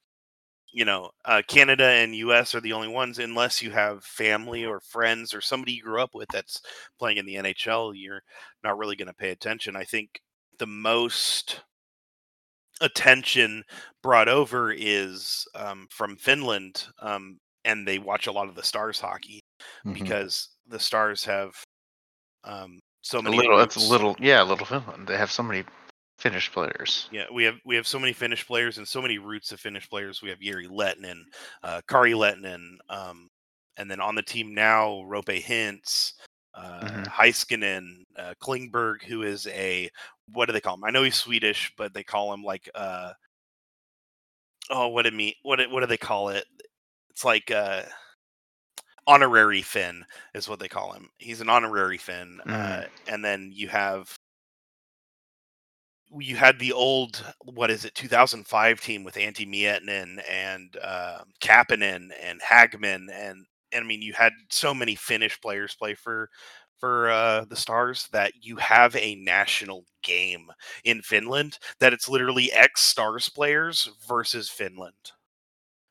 [0.72, 4.80] you know, uh, Canada and US are the only ones, unless you have family or
[4.80, 6.60] friends or somebody you grew up with that's
[6.98, 8.22] playing in the NHL, you're
[8.64, 9.76] not really going to pay attention.
[9.76, 10.20] I think
[10.58, 11.60] the most
[12.80, 13.62] attention
[14.02, 19.00] brought over is um, from Finland, um, and they watch a lot of the Stars
[19.00, 19.40] hockey
[19.86, 19.94] Mhm.
[19.94, 21.54] because the Stars have
[22.44, 23.36] um, so A many.
[23.38, 25.06] little, it's a little, yeah, little Finland.
[25.06, 25.64] They have so many
[26.18, 27.08] Finnish players.
[27.10, 29.88] Yeah, we have we have so many Finnish players and so many roots of Finnish
[29.88, 30.20] players.
[30.22, 31.22] We have Jere Lehtinen,
[31.62, 33.28] uh, Kari Lehtonen, um,
[33.78, 36.12] and then on the team now, Roope Hintz.
[36.56, 37.06] uh, Mhm.
[37.08, 39.90] Heiskanen, uh, Klingberg, who is a
[40.32, 40.84] what do they call him?
[40.84, 43.12] I know he's Swedish, but they call him like uh,
[44.70, 45.34] oh, what do mean?
[45.42, 46.44] What what do they call it?
[47.10, 47.82] It's like uh,
[49.06, 50.04] honorary Finn
[50.34, 51.08] is what they call him.
[51.18, 52.88] He's an honorary Finn, uh, Mhm.
[53.08, 54.14] and then you have
[56.18, 62.10] you had the old what is it 2005 team with Antti Miettinen and uh, Kapanen
[62.22, 66.28] and Hagman and, and I mean you had so many Finnish players play for
[66.78, 70.48] for uh, the Stars that you have a national game
[70.84, 75.12] in Finland that it's literally ex Stars players versus Finland.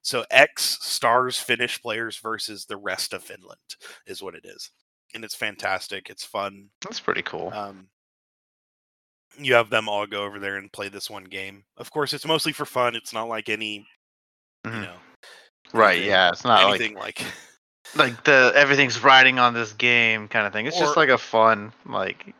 [0.02, 3.60] So ex Stars Finnish players versus the rest of Finland
[4.06, 4.70] is what it is.
[5.16, 6.10] And it's fantastic.
[6.10, 6.70] It's fun.
[6.82, 7.52] That's pretty cool.
[7.54, 7.88] Um,
[9.40, 11.64] you have them all go over there and play this one game.
[11.78, 12.96] Of course, it's mostly for fun.
[12.96, 13.88] It's not like any,
[14.66, 14.76] Mhm.
[14.76, 14.98] you know,
[15.74, 15.94] right?
[15.94, 17.34] anything- Yeah, it's not like anything like, like
[17.96, 20.66] the everything's riding on this game kind of thing.
[20.66, 22.34] It's just like a fun like.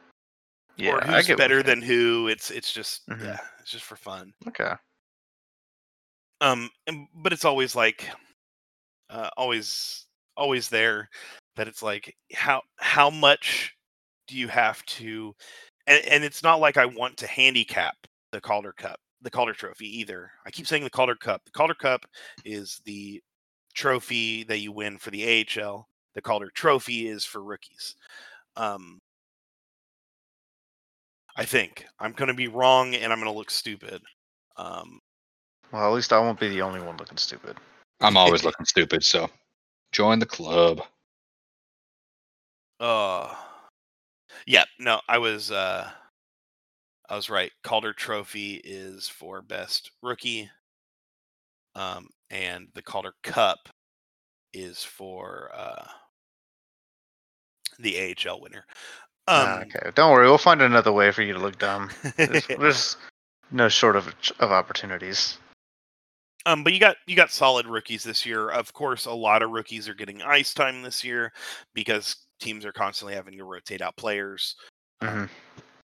[0.76, 2.28] Yeah, or who's better than who.
[2.28, 3.24] It's it's just Mhm.
[3.24, 4.34] yeah, it's just for fun.
[4.48, 4.74] Okay.
[6.42, 8.10] Um, and, but it's always like,
[9.10, 11.10] uh, always always there
[11.56, 13.76] that it's like how how much
[14.28, 15.36] do you have to,
[15.86, 17.96] and, and it's not like I want to handicap
[18.32, 20.32] the Calder Cup, the Calder Trophy either.
[20.46, 21.42] I keep saying the Calder Cup.
[21.46, 22.06] The Calder Cup
[22.44, 23.22] is the
[23.74, 25.88] trophy that you win for the AHL.
[26.16, 27.96] The Calder Trophy is for rookies.
[28.56, 29.00] Um,
[31.36, 34.02] I think I'm going to be wrong and I'm going to look stupid.
[34.58, 35.00] Um,
[35.72, 37.58] Well, at least I won't be the only one looking stupid.
[38.02, 39.30] I'm always looking stupid, so
[39.92, 40.82] join the club.
[42.80, 43.34] Uh
[44.46, 45.90] yeah, no, I was uh
[47.10, 47.52] I was right.
[47.64, 50.50] Calder Trophy is for best rookie.
[51.76, 53.70] Um and the Calder Cup
[54.54, 55.86] is for uh
[57.80, 58.66] the AHL winner.
[59.28, 60.26] Ah, Um okay, don't worry.
[60.28, 61.90] We'll find another way for you to look dumb.
[62.18, 62.98] There's, there's
[63.52, 65.38] no short of of opportunities.
[66.46, 68.50] Um, but you got you got solid rookies this year.
[68.50, 71.32] Of course, a lot of rookies are getting ice time this year
[71.74, 74.56] because teams are constantly having to rotate out players
[75.02, 75.30] um, Mhm.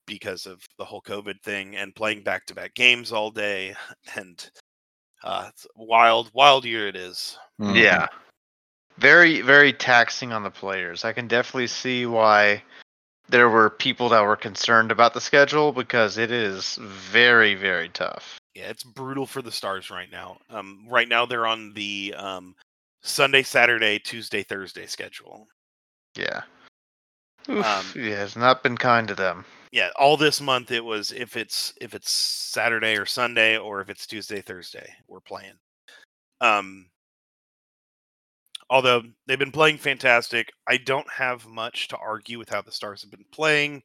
[0.07, 3.77] because of the whole COVID thing and playing back to back games all day.
[4.17, 4.51] And
[5.23, 7.39] uh, it's wild, wild year it is.
[7.61, 7.77] Mhm.
[7.77, 8.07] Yeah.
[8.99, 11.05] Very, very taxing on the players.
[11.05, 12.63] I can definitely see why
[13.29, 18.39] there were people that were concerned about the schedule because it is very, very tough.
[18.55, 20.39] Yeah, it's brutal for the Stars right now.
[20.51, 22.57] Um, right now they're on the um,
[23.03, 25.47] Sunday, Saturday, Tuesday, Thursday schedule.
[26.17, 26.43] Yeah.
[27.49, 29.45] Oof, Um, yeah, it's not been kind to them.
[29.73, 33.89] Yeah all this month it was if it's if it's saturday or sunday or if
[33.89, 35.55] it's tuesday thursday we're playing.
[36.41, 36.87] Um
[38.69, 43.03] although they've been playing fantastic i don't have much to argue with how the stars
[43.03, 43.83] have been playing.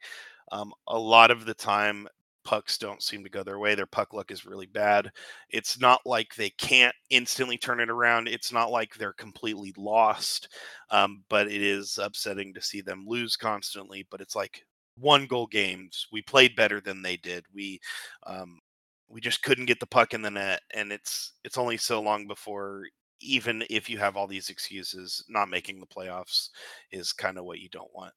[0.52, 2.08] Um a lot of the time
[2.44, 5.12] pucks don't seem to go their way their puck luck is really bad.
[5.50, 10.50] It's not like they can't instantly turn it around it's not like they're completely lost
[10.92, 14.64] um, but it is upsetting to see them lose constantly but it's like
[14.98, 16.08] one goal games.
[16.12, 17.46] We played better than they did.
[17.54, 17.80] We
[18.26, 18.60] um,
[19.08, 22.28] we just couldn't get the puck in the net, and it's it's only so long
[22.28, 22.84] before
[23.22, 26.50] even if you have all these excuses, not making the playoffs
[26.92, 28.14] is kind of what you don't want.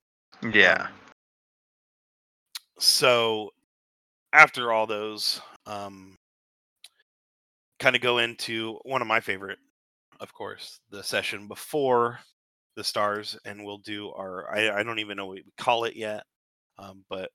[0.53, 0.89] Yeah.
[0.89, 0.89] Um,
[2.79, 3.51] so
[4.33, 6.17] after all those, um,
[7.79, 9.59] kind of go into one of my favorite,
[10.21, 12.19] of course, the session before
[12.77, 14.53] the stars, and we'll do our.
[14.55, 16.25] I, I don't even know what we call it yet,
[16.79, 17.31] um, but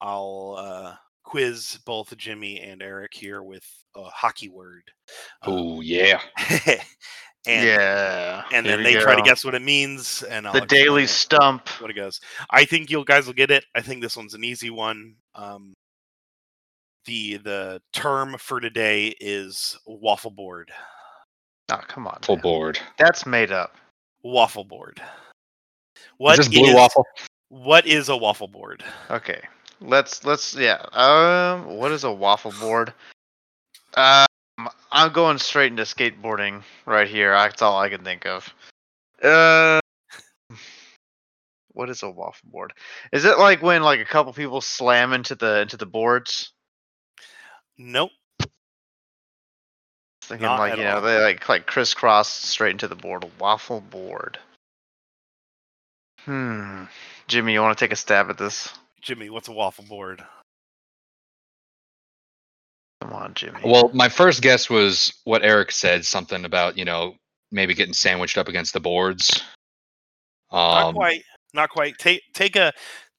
[0.00, 0.94] I'll uh,
[1.24, 3.64] quiz both Jimmy and Eric here with
[3.96, 4.82] a hockey word.
[5.42, 6.20] Um, Oh yeah.
[7.46, 8.44] and yeah.
[8.52, 11.08] and then we they try to guess what it means, and I'll the daily it
[11.08, 11.68] stump.
[11.80, 12.20] what it goes.
[12.50, 13.64] I think you guys will get it.
[13.74, 15.14] I think this one's an easy one.
[15.34, 15.74] Um,
[17.06, 20.70] the the term for today is waffle board.
[21.70, 22.14] Oh, come on.
[22.20, 22.42] waffle man.
[22.42, 22.78] board.
[22.98, 23.76] That's made up.
[24.22, 25.00] Waffle board.
[26.18, 27.04] What is this blue is- waffle?
[27.48, 28.84] What is a waffle board?
[29.10, 29.40] Okay.
[29.80, 30.84] Let's let's yeah.
[30.92, 32.92] Um what is a waffle board?
[33.94, 34.26] Um,
[34.92, 37.32] I'm going straight into skateboarding right here.
[37.32, 38.52] That's all I can think of.
[39.22, 39.80] Uh,
[41.72, 42.72] what is a waffle board?
[43.12, 46.52] Is it like when like a couple people slam into the into the boards?
[47.78, 48.10] Nope.
[50.22, 51.00] Thinking Not like you know all.
[51.02, 53.24] they like like crisscross straight into the board.
[53.24, 54.38] A waffle board.
[56.24, 56.84] Hmm.
[57.28, 58.72] Jimmy, you want to take a stab at this?
[59.02, 60.24] Jimmy, what's a waffle board?
[63.02, 63.60] Come on, Jimmy.
[63.64, 67.14] Well, my first guess was what Eric said, something about you know
[67.52, 69.42] maybe getting sandwiched up against the boards.
[70.50, 71.22] Not Um, quite.
[71.54, 71.96] Not quite.
[71.98, 72.72] Take take a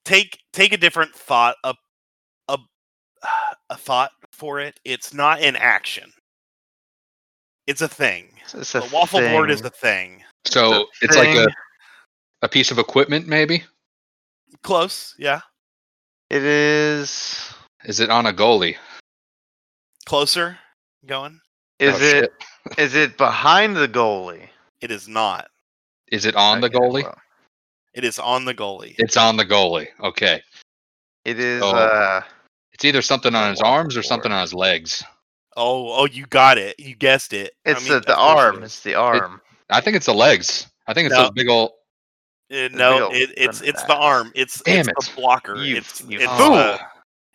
[0.05, 1.74] take take a different thought a
[2.49, 2.57] a
[3.70, 4.80] a thought for it.
[4.84, 6.12] It's not an action.
[7.68, 8.26] It's a thing.
[8.38, 10.24] It's- it's A a waffle board is a thing.
[10.47, 11.47] so It's a it's like a,
[12.41, 13.64] a piece of equipment, maybe.
[14.64, 15.41] Close, yeah.
[16.30, 17.53] It is.
[17.86, 18.76] Is it on a goalie?
[20.05, 20.57] Closer.
[21.05, 21.39] Going.
[21.80, 22.32] Is Oh, it?
[22.78, 24.47] Is it behind the goalie?
[24.82, 25.47] It is not.
[26.12, 27.03] Is it on the Okay, goalie?
[27.03, 27.18] well,
[27.93, 28.95] It is on the goalie.
[28.97, 29.88] It's on the goalie.
[30.01, 30.41] Okay.
[31.26, 31.62] it is.
[31.64, 31.76] Oh.
[31.76, 32.22] Uh,
[32.74, 35.03] It's either something on his arms or something on his legs.
[35.57, 36.80] Oh, oh, you got it.
[36.80, 37.53] You guessed it.
[37.66, 38.64] I it's mean, the, the course it arm.
[38.64, 39.41] It's the arm.
[39.70, 40.68] I think it's the legs.
[40.88, 41.24] I think it's No.
[41.24, 41.72] those big old.
[42.51, 44.31] Uh, big no, it, it's it's the arm.
[44.35, 44.95] It's Damn it's it.
[45.15, 45.55] the blocker.
[45.57, 46.55] You- it's you it's fool.
[46.55, 46.79] the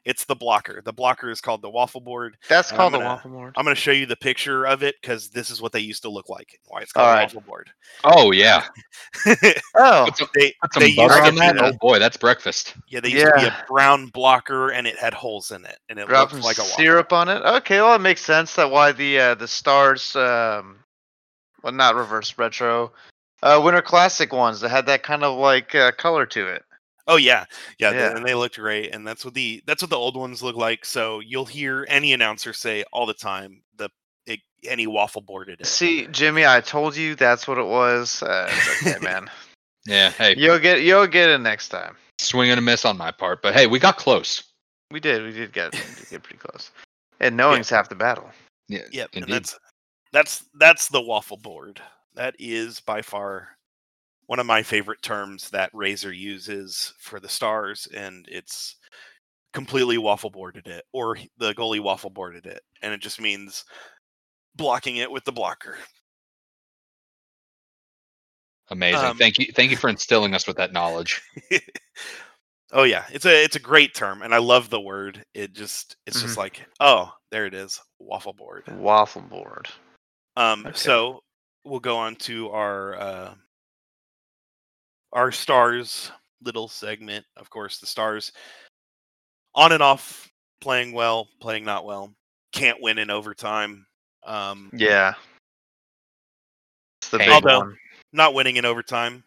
[0.05, 0.83] it's the blocker.
[0.85, 2.37] The blocker is called the waffle board.
[2.47, 3.55] That's I'm called a gonna- waffle board.
[3.57, 6.03] I'm going to show you the picture of it because this is what they used
[6.03, 6.61] to look like.
[6.67, 7.23] Why it's called All a right.
[7.23, 7.71] waffle board.
[8.05, 8.65] Oh yeah.
[9.77, 11.57] Oh, Put some, they put some they used butter to on that.
[11.57, 12.75] a- Oh boy, that's breakfast.
[12.89, 15.99] yeah they used to be a brown blocker and it had holes in it and
[15.99, 16.77] it drop looked like a waffle.
[16.77, 17.43] syrup on it.
[17.43, 20.81] Okay, well, it makes sense that why the uh, the stars, um,
[21.63, 22.93] well, not reverse retro,
[23.43, 26.63] uh, Winter Classic ones that had that kind of like uh, color to it.
[27.07, 27.45] Oh yeah,
[27.79, 30.43] yeah, they- and they looked great, and that's what the that's what the old ones
[30.43, 30.85] look like.
[30.85, 33.91] So you'll hear any announcer say all the time the
[34.27, 35.69] it, any waffle board it is.
[35.69, 38.23] See, Jimmy, I told you that's what it was.
[38.23, 38.51] Uh,
[38.83, 39.29] okay, man.
[39.87, 40.11] Yeah.
[40.13, 41.95] Hey, You'll get you'll get it next time.
[42.19, 44.43] swing and a miss on my part, but hey, we got close.
[44.91, 45.23] We did.
[45.25, 46.71] We did get we did get pretty close.
[47.21, 48.31] And knowing's half the battle.
[48.69, 48.81] Yeah.
[48.93, 49.35] Yep, and Indeed.
[49.35, 49.59] that's
[50.13, 51.83] that's that's the waffle board.
[52.15, 53.49] That is by far
[54.27, 58.77] one of my favorite terms that Razor uses for the stars, and it's
[59.53, 63.65] completely waffle boarded it, or the goalie waffle boarded it, and it just means
[64.57, 65.77] blocking it with the blocker.
[68.71, 69.05] Amazing.
[69.05, 69.47] Um, thank you.
[69.55, 71.21] Thank you for instilling us with that knowledge.
[72.73, 75.23] oh yeah, it's a it's a great term, and I love the word.
[75.35, 76.39] It just it's just Mhm.
[76.39, 78.65] like oh there it is, waffle board.
[78.69, 79.69] Waffle board.
[80.37, 80.73] Um, Okay.
[80.77, 81.24] so
[81.65, 83.35] we'll go on to our uh,
[85.13, 86.11] our stars
[86.43, 87.25] little segment.
[87.37, 88.33] Of course, the stars
[89.55, 92.13] on and off, playing well, playing not well,
[92.53, 93.87] can't win in overtime.
[94.27, 95.15] Um, Yeah.
[97.01, 97.79] It's the big Although- one.
[98.13, 99.23] not winning in overtime.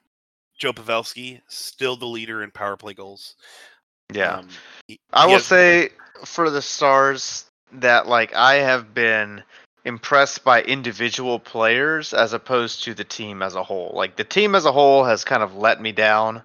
[0.57, 3.35] Joe Pavelski still the leader in power play goals.
[4.11, 4.37] Yeah.
[4.37, 4.49] Um,
[4.87, 5.89] he- I he will has- say
[6.25, 9.43] for the stars that like I have been
[9.87, 13.91] impressed by individual players as opposed to the team as a whole.
[13.95, 16.43] Like the team as a whole has kind of let me down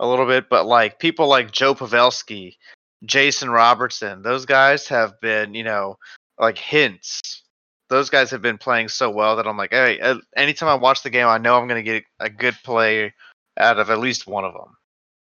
[0.00, 2.56] a little bit, but like people like Joe Pavelski,
[3.04, 5.98] Jason Robertson, those guys have been, you know,
[6.38, 7.20] like Hintz.
[7.90, 10.00] Those guys have been playing so well that I'm like, hey,
[10.36, 13.14] anytime I watch the game, I know I'm going to get a good play
[13.56, 14.74] out of at least one of them.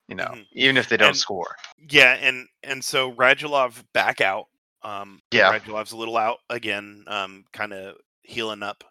[0.08, 0.46] You know, Mhm.
[0.52, 1.56] even if they don't And- score.
[1.88, 4.48] Yeah, and and so Radulov back out.
[4.82, 5.52] Um, Yeah.
[5.58, 7.04] Radulov's a little out again.
[7.06, 8.84] Um, kind of healing up,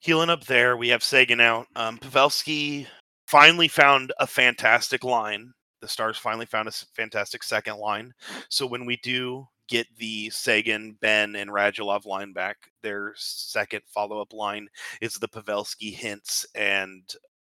[0.00, 0.76] healing up there.
[0.76, 1.66] We have Seguin out.
[1.76, 2.86] Um, Pavelski
[3.26, 5.52] finally found a fantastic line.
[5.80, 8.12] The Stars finally found a fantastic second line.
[8.48, 14.20] So when we do get the Seguin, Benn, and Radulov line back, their second follow
[14.20, 14.68] up line
[15.00, 17.02] is the Pavelski, Hintz, and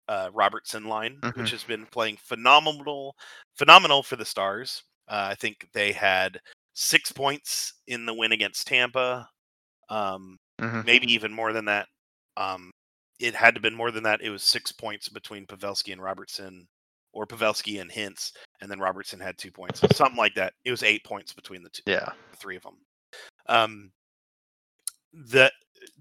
[0.08, 1.38] uh, Robertson line, Mhm.
[1.38, 3.16] which has been playing phenomenal,
[3.56, 4.84] phenomenal for the Stars.
[5.08, 6.42] Uh, I think they had
[6.74, 9.30] six points in the win against Tampa.
[9.90, 10.86] Um, Mhm.
[10.86, 11.88] maybe even more than that.
[12.38, 12.72] Um,
[13.20, 14.22] it had to have been more than that.
[14.22, 16.68] It was six points between Pavelski and Robertson,
[17.14, 20.54] or Pavelski and Hintz, and then Robertson had two points, something like that.
[20.64, 22.14] It was eight points between the two, Yeah.
[22.32, 22.78] the three of them.
[23.48, 23.92] Um,
[25.14, 25.54] that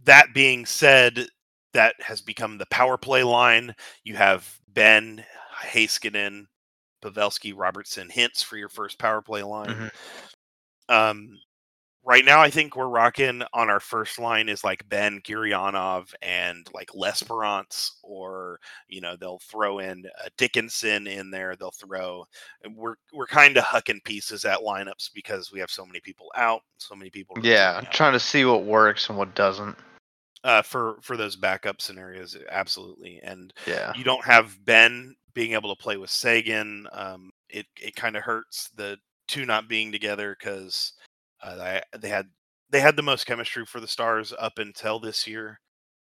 [0.05, 1.29] that being said,
[1.73, 3.75] that has become the power play line.
[4.05, 6.47] You have Benn Heiskanen,
[7.03, 9.69] Pavelski, Robertson, Hintz for your first power play line.
[9.69, 9.91] Mhm.
[10.91, 11.39] Um,
[12.05, 16.67] right now, I think we're rocking on our first line is like Benn Gurianov and
[16.75, 21.55] like L'Esperance, or you know they'll throw in uh, Dickinson in there.
[21.57, 22.25] They'll throw.
[22.75, 26.63] We're we're kind of hucking pieces at lineups because we have so many people out,
[26.79, 27.37] so many people.
[27.43, 29.77] Yeah, trying to see what works and what doesn't.
[30.43, 33.21] uh, for for those backup scenarios, absolutely.
[33.23, 33.93] And Yeah.
[33.95, 36.87] you don't have Benn being able to play with Seguin.
[36.93, 38.99] Um, it it kind of hurts the
[39.31, 40.95] two not being together because
[41.43, 42.27] uh, they they had
[42.71, 45.61] they had the most chemistry for the Stars up until this year,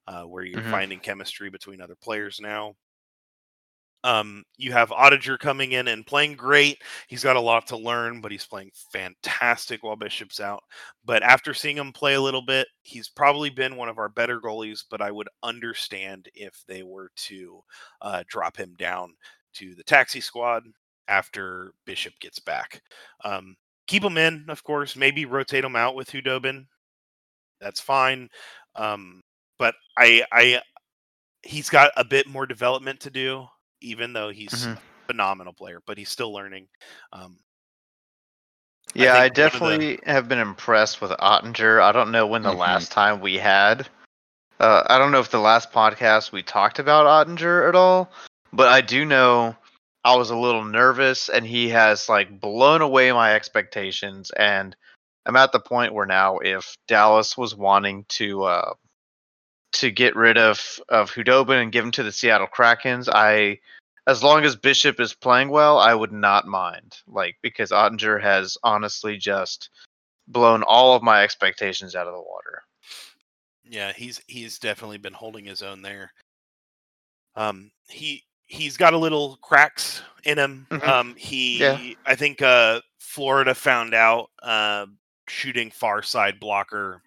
[0.07, 0.63] uh, where you're Mhm.
[0.63, 2.75] finding chemistry between other players now.
[4.03, 6.83] Um, you have Oettinger coming in and playing great.
[7.07, 10.63] He's got a lot to learn, but he's playing fantastic while Bishop's out.
[11.03, 14.39] But after seeing him play a little bit, he's probably been one of our better
[14.39, 14.83] goalies.
[14.87, 17.61] But I would understand if they were to
[18.01, 19.15] uh, drop him down
[19.55, 20.63] to the taxi squad
[21.07, 22.81] after Bishop gets back.
[23.23, 23.55] Um,
[23.87, 24.95] keep him in, of course.
[24.95, 26.65] Maybe rotate him out with Khudobin.
[27.61, 28.29] That's fine.
[28.75, 29.21] Um,
[29.57, 30.61] but I, I,
[31.43, 33.47] he's got a bit more development to do,
[33.81, 34.77] even though he's Mhm.
[34.77, 35.81] a phenomenal player.
[35.85, 36.67] But he's still learning.
[37.13, 37.37] Um,
[38.93, 41.81] Yeah, I, one of the- definitely have been impressed with Oettinger.
[41.81, 42.57] I don't know when the Mhm.
[42.57, 43.87] last time we had.
[44.59, 48.09] Uh, I don't know if the last podcast we talked about Oettinger at all,
[48.53, 49.55] but I do know
[50.05, 54.29] I was a little nervous, and he has like blown away my expectations.
[54.29, 54.75] And
[55.25, 58.73] I'm at the point where now, if Dallas was wanting to uh,
[59.73, 63.59] to get rid of of Khudobin and give him to the Seattle Krakens, I
[64.05, 66.97] as long as Bishop is playing well, I would not mind.
[67.07, 69.71] Like because Oettinger has honestly just
[70.27, 72.61] blown all of my expectations out of the water.
[73.63, 76.13] Yeah, he's he's definitely been holding his own there.
[77.35, 80.67] Um, he he's got a little cracks in him.
[80.69, 80.87] Mhm.
[80.87, 81.93] Um, he Yeah.
[82.05, 84.85] I think uh, Florida found out uh,
[85.27, 87.01] shooting far side blocker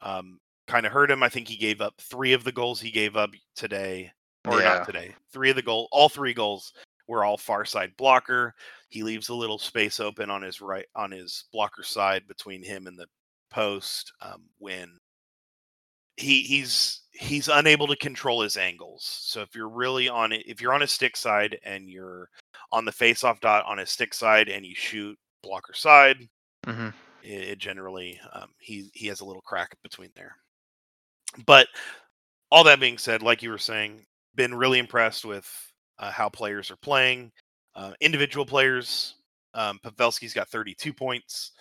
[0.00, 1.22] um, kind of hurt him.
[1.22, 4.12] I think he gave up three of the goals he gave up today,
[4.46, 4.74] or Yeah.
[4.76, 5.14] not today.
[5.32, 6.72] Three of the goal, all three goals
[7.08, 8.54] were all far side blocker.
[8.88, 12.86] He leaves a little space open on his right on his blocker side between him
[12.86, 13.06] and the
[13.50, 14.98] post um, when
[16.16, 19.04] he he's he's unable to control his angles.
[19.04, 22.28] So if you're really on it, if you're on a stick side and you're
[22.72, 26.28] on the face-off dot on a stick side and you shoot blocker side,
[26.64, 26.88] hmm
[27.22, 30.36] it, it generally um, he he has a little crack between there.
[31.46, 31.68] But
[32.50, 35.46] all that being said, like you were saying, been really impressed with
[35.98, 37.32] uh, how players are playing.
[37.74, 39.16] Uh, individual players,
[39.54, 41.52] um, Pavelski's got 32 points.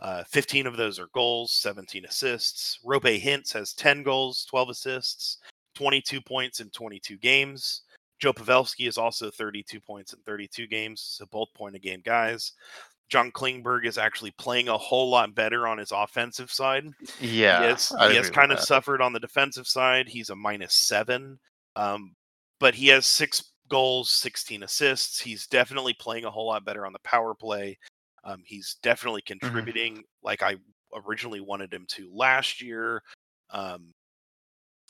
[0.00, 2.78] Uh, 15 of those are goals, 17 assists.
[2.84, 5.38] Roope Hintz has 10 goals, 12 assists,
[5.74, 7.82] 22 points in 22 games.
[8.18, 12.52] Joe Pavelski is also 32 points in 32 games, so both point a game guys.
[13.10, 16.86] John Klingberg is actually playing a whole lot better on his offensive side.
[17.20, 18.66] Yeah, he has, he has kind of that.
[18.66, 20.08] suffered on the defensive side.
[20.08, 21.38] He's a minus seven,
[21.76, 22.14] um,
[22.60, 25.20] but he has six goals, 16 assists.
[25.20, 27.78] He's definitely playing a whole lot better on the power play.
[28.24, 29.38] Um, he's definitely Mm-hmm.
[29.46, 30.56] contributing like I
[31.06, 33.02] originally wanted him to last year,
[33.50, 33.92] um,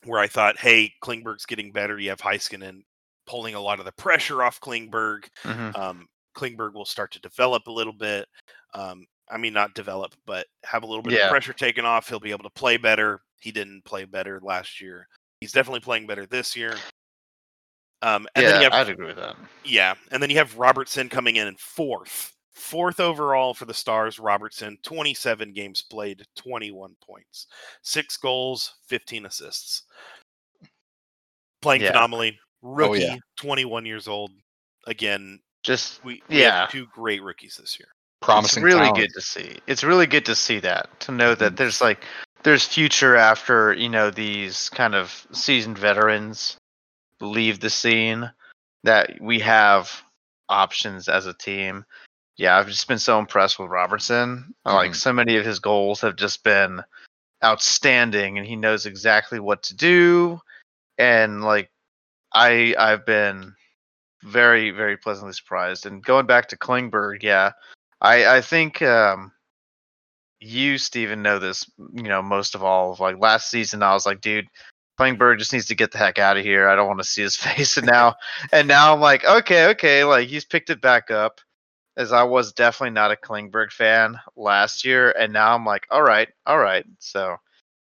[0.04, 1.98] where I thought, hey, Klingberg's getting better.
[1.98, 2.82] You have Heiskanen
[3.26, 5.76] pulling a lot of the pressure off Klingberg Mhm.
[5.78, 6.06] um,
[6.36, 8.28] Klingberg will start to develop a little bit.
[8.74, 11.26] Um, I mean, not develop, but have a little bit Yeah.
[11.26, 12.08] of pressure taken off.
[12.08, 13.22] He'll be able to play better.
[13.40, 15.08] He didn't play better last year.
[15.40, 16.76] He's definitely playing better this year.
[18.02, 19.36] Um, and yeah, then you have, I'd agree with that.
[19.64, 24.18] yeah, and then you have Robertson coming in in fourth, fourth overall for the Stars.
[24.18, 27.46] Robertson, 27 games played, 21 points,
[27.82, 29.82] six goals, 15 assists,
[31.62, 31.88] playing Yeah.
[31.88, 32.38] phenomenally.
[32.62, 33.16] Rookie, yeah.
[33.36, 34.32] 21 years old.
[34.86, 36.60] Again, Just we, we Yeah.
[36.62, 37.88] have two great rookies this year.
[38.20, 38.96] Promising it's really talent.
[38.98, 39.58] good to see.
[39.66, 41.56] It's really good to see that to know that Mhm.
[41.56, 42.04] there's like
[42.42, 46.58] there's future after you know these kind of seasoned veterans
[47.20, 48.30] leave the scene.
[48.82, 50.02] That we have
[50.50, 51.86] options as a team.
[52.36, 54.54] Yeah, I've just been so impressed with Robertson.
[54.64, 54.96] Like Mhm.
[54.96, 56.82] so many of his goals have just been
[57.44, 60.40] outstanding, and he knows exactly what to do.
[60.98, 61.70] And like
[62.32, 63.54] I I've been
[64.22, 65.86] very very pleasantly surprised.
[65.86, 67.52] And going back to Klingberg, yeah,
[68.00, 69.32] I I think um,
[70.40, 71.64] you Steven know this,
[71.94, 72.96] you know, most of all.
[72.98, 74.48] Like last season, I was like, dude,
[74.98, 76.68] Klingberg just needs to get the heck out of here.
[76.68, 77.76] I don't want to see his face.
[77.76, 78.16] And now,
[78.52, 81.40] and now I'm like, okay, okay, like he's picked it back up.
[81.96, 86.02] As I was definitely not a Klingberg fan last year, and now I'm like, all
[86.02, 86.84] right, all right.
[86.98, 87.36] So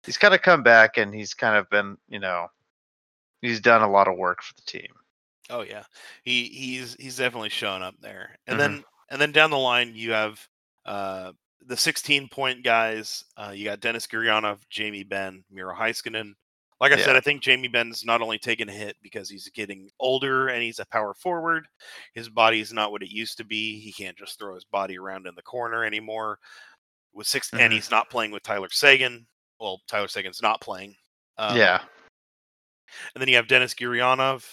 [0.05, 2.49] he's kind of come back, and he's kind of been, you know,
[3.43, 4.93] he's done a lot of work for the team.
[5.49, 5.85] Oh yeah,
[6.23, 8.37] he he's he's definitely shown up there.
[8.47, 8.59] And Mhm.
[8.59, 10.47] then and then down the line you have
[10.85, 16.35] uh, the 16 point guys, uh, you got Denis Gurianov, Jamie Benn, Miro Heiskanen.
[16.81, 19.91] Like I said, I think Jamie Benn's not only taking a hit because he's getting
[20.01, 21.69] older and he's a power forward.
[22.15, 23.79] His body's not what it used to be.
[23.81, 26.39] He can't just throw his body around in the corner anymore.
[27.13, 27.75] With 6 and Mhm.
[27.75, 29.27] he's not playing with Tyler Seguin.
[29.59, 30.97] Well, Tyler Seguin's not playing.
[31.37, 31.83] Um, yeah.
[33.15, 34.51] and then you have Denis Gurianov,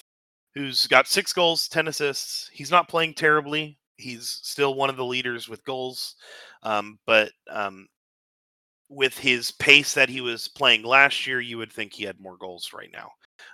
[0.53, 2.49] who's got six goals, 10 assists.
[2.53, 3.79] He's not playing terribly.
[3.97, 6.15] He's still one of the leaders with goals.
[6.63, 7.87] Um, but um,
[8.89, 12.37] with his pace that he was playing last year, you would think he had more
[12.37, 13.11] goals right now.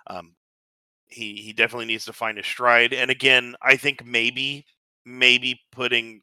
[0.07, 0.35] Um,
[1.07, 2.93] he, he definitely needs to find his stride.
[2.93, 4.65] And again, I think maybe,
[5.05, 6.21] maybe putting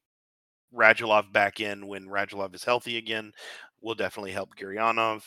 [0.75, 3.33] Radulov back in when Radulov is healthy again
[3.83, 5.25] will definitely help Gurianov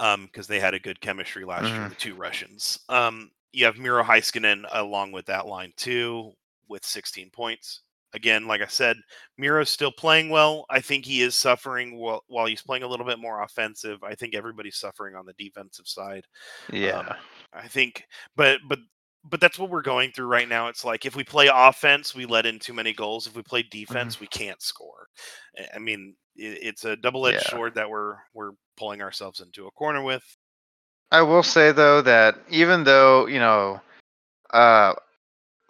[0.00, 1.88] um because they had a good chemistry last year Mhm.
[1.88, 6.32] the two russians um you have miro heiskanen along with that line too
[6.68, 7.82] with 16 points
[8.14, 8.96] again like i said
[9.38, 10.64] miro's still playing well.
[10.70, 14.02] I think he is suffering while, while he's playing a little bit more offensive.
[14.02, 16.24] I think everybody's suffering on the defensive side
[16.72, 16.98] Yeah.
[17.00, 17.16] um,
[17.52, 18.04] i think
[18.36, 18.78] but but
[19.26, 20.68] but that's what we're going through right now.
[20.68, 23.26] It's like if we play offense we let in too many goals.
[23.26, 25.06] If we play defense we can't score.
[25.74, 27.50] I- mean i- it's a double-edged Yeah.
[27.50, 30.22] sword that we're we're pulling ourselves into a corner with.
[31.10, 33.80] I will say though that even though you know,
[34.52, 34.92] uh,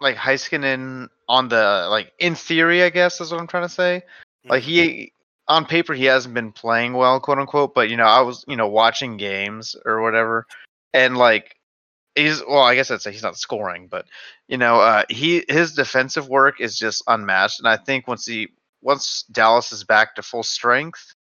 [0.01, 4.03] like Heiskanen on the like in theory, I guess is what I'm trying to say.
[4.47, 5.11] Like he
[5.47, 7.73] on paper he hasn't been playing well, quote unquote.
[7.73, 10.45] But you know, I was you know watching games or whatever,
[10.93, 11.55] and like
[12.15, 14.05] he's well, I guess I'd say he's not scoring, but
[14.47, 17.59] you know, uh, he his defensive work is just unmatched.
[17.59, 18.49] And I think once he
[18.81, 21.13] once Dallas is back to full strength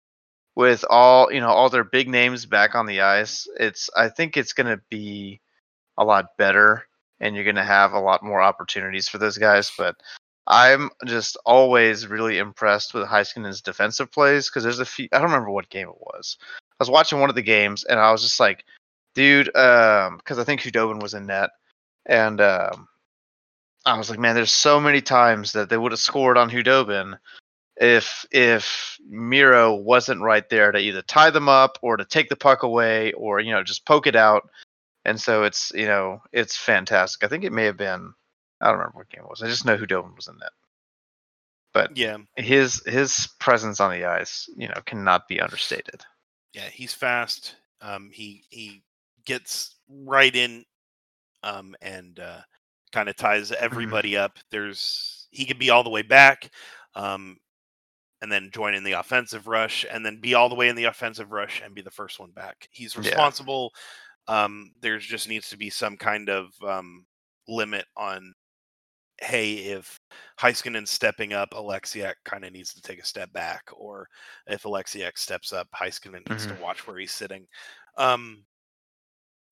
[0.55, 4.37] with all you know all their big names back on the ice, it's I think
[4.37, 5.41] it's gonna be
[5.97, 6.87] a lot better,
[7.23, 9.71] and you're gonna have a lot more opportunities for those guys.
[9.77, 9.95] But
[10.45, 15.07] I'm just always really impressed with Heiskanen's defensive plays because there's a few.
[15.13, 16.37] I don't remember what game it was.
[16.43, 18.65] I was watching one of the games and I was just like,
[19.15, 21.51] dude, um, because I think Khudobin was in net,
[22.05, 22.87] and um,
[23.85, 27.17] I was like, man, there's so many times that they would have scored on Khudobin
[27.77, 32.35] if if Miro wasn't right there to either tie them up or to take the
[32.35, 34.49] puck away or you know just poke it out.
[35.05, 37.23] And so it's you know it's fantastic.
[37.23, 38.13] I think it may have been
[38.61, 39.41] I don't remember what game it was.
[39.43, 40.51] I just know Khudobin was in that.
[41.73, 46.01] But yeah his his presence on the ice, you know, cannot be understated.
[46.53, 48.83] yeah he's fast um he he
[49.25, 50.63] gets right in
[51.43, 52.39] um and uh
[52.91, 56.51] kind of ties everybody up there's he could be all the way back
[56.95, 57.37] um
[58.21, 60.85] and then join in the offensive rush and then be all the way in the
[60.85, 63.15] offensive rush and be the first one back he's Yeah.
[64.27, 67.05] Um there's just needs to be some kind of um
[67.47, 68.33] limit on
[69.21, 69.99] hey if
[70.39, 74.07] Heiskanen's stepping up Oleksiak kind of needs to take a step back or
[74.47, 77.45] if Oleksiak steps up Heiskanen needs to watch where he's sitting.
[77.97, 78.43] Um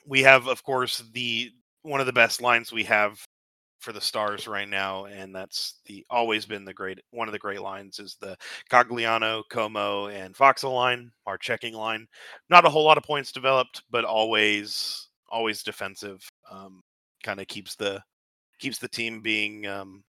[0.07, 1.51] we have of course the
[1.83, 3.19] one of the best lines we have
[3.81, 7.39] for the stars right now and that's the always been the great one of the
[7.39, 8.37] great lines is the
[8.69, 12.07] Cogliano, Comeau and Faksa line, our checking line.
[12.49, 16.21] Not a whole lot of points developed, but always always defensive.
[16.49, 16.81] Um,
[17.23, 18.01] kind of keeps the
[18.59, 20.03] keeps the team being um,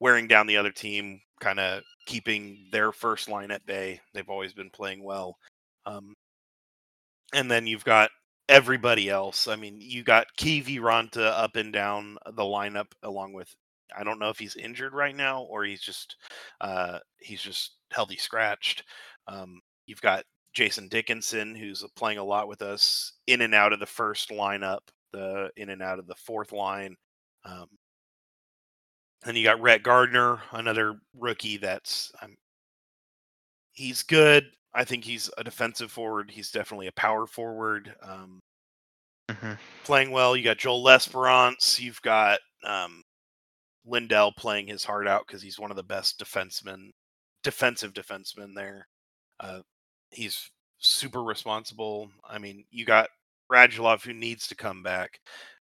[0.00, 4.00] wearing down the other team, kind of keeping their first line at bay.
[4.14, 5.36] They've always been playing well.
[5.86, 6.14] Um,
[7.34, 8.10] and then you've got
[8.48, 9.48] everybody else.
[9.48, 13.54] I mean, you got Kiviranta up and down the lineup along with
[13.96, 16.16] I don't know if he's injured right now or he's just
[16.60, 18.84] uh he's just healthy scratched.
[19.26, 20.24] Um you've got
[20.54, 24.80] Jason Dickinson who's playing a lot with us in and out of the first lineup,
[25.12, 26.96] the in and out of the fourth line.
[27.44, 27.68] Um
[29.24, 32.36] and you got Rhett Gardner, another rookie that's um,
[33.72, 34.44] he's good.
[34.74, 36.30] I think he's a defensive forward.
[36.30, 37.94] He's definitely a power forward.
[38.02, 38.40] Um,
[39.30, 39.54] hmm
[39.84, 40.36] playing well.
[40.36, 41.80] You got Joel L'Esperance.
[41.80, 43.02] You've got um,
[43.86, 46.90] Lindell playing his heart out because he's one of the best defensemen,
[47.42, 48.86] defensive defensemen there.
[49.40, 49.60] Uh,
[50.10, 52.10] he's super responsible.
[52.28, 53.08] I mean, you got
[53.50, 55.20] Radulov who needs to come back.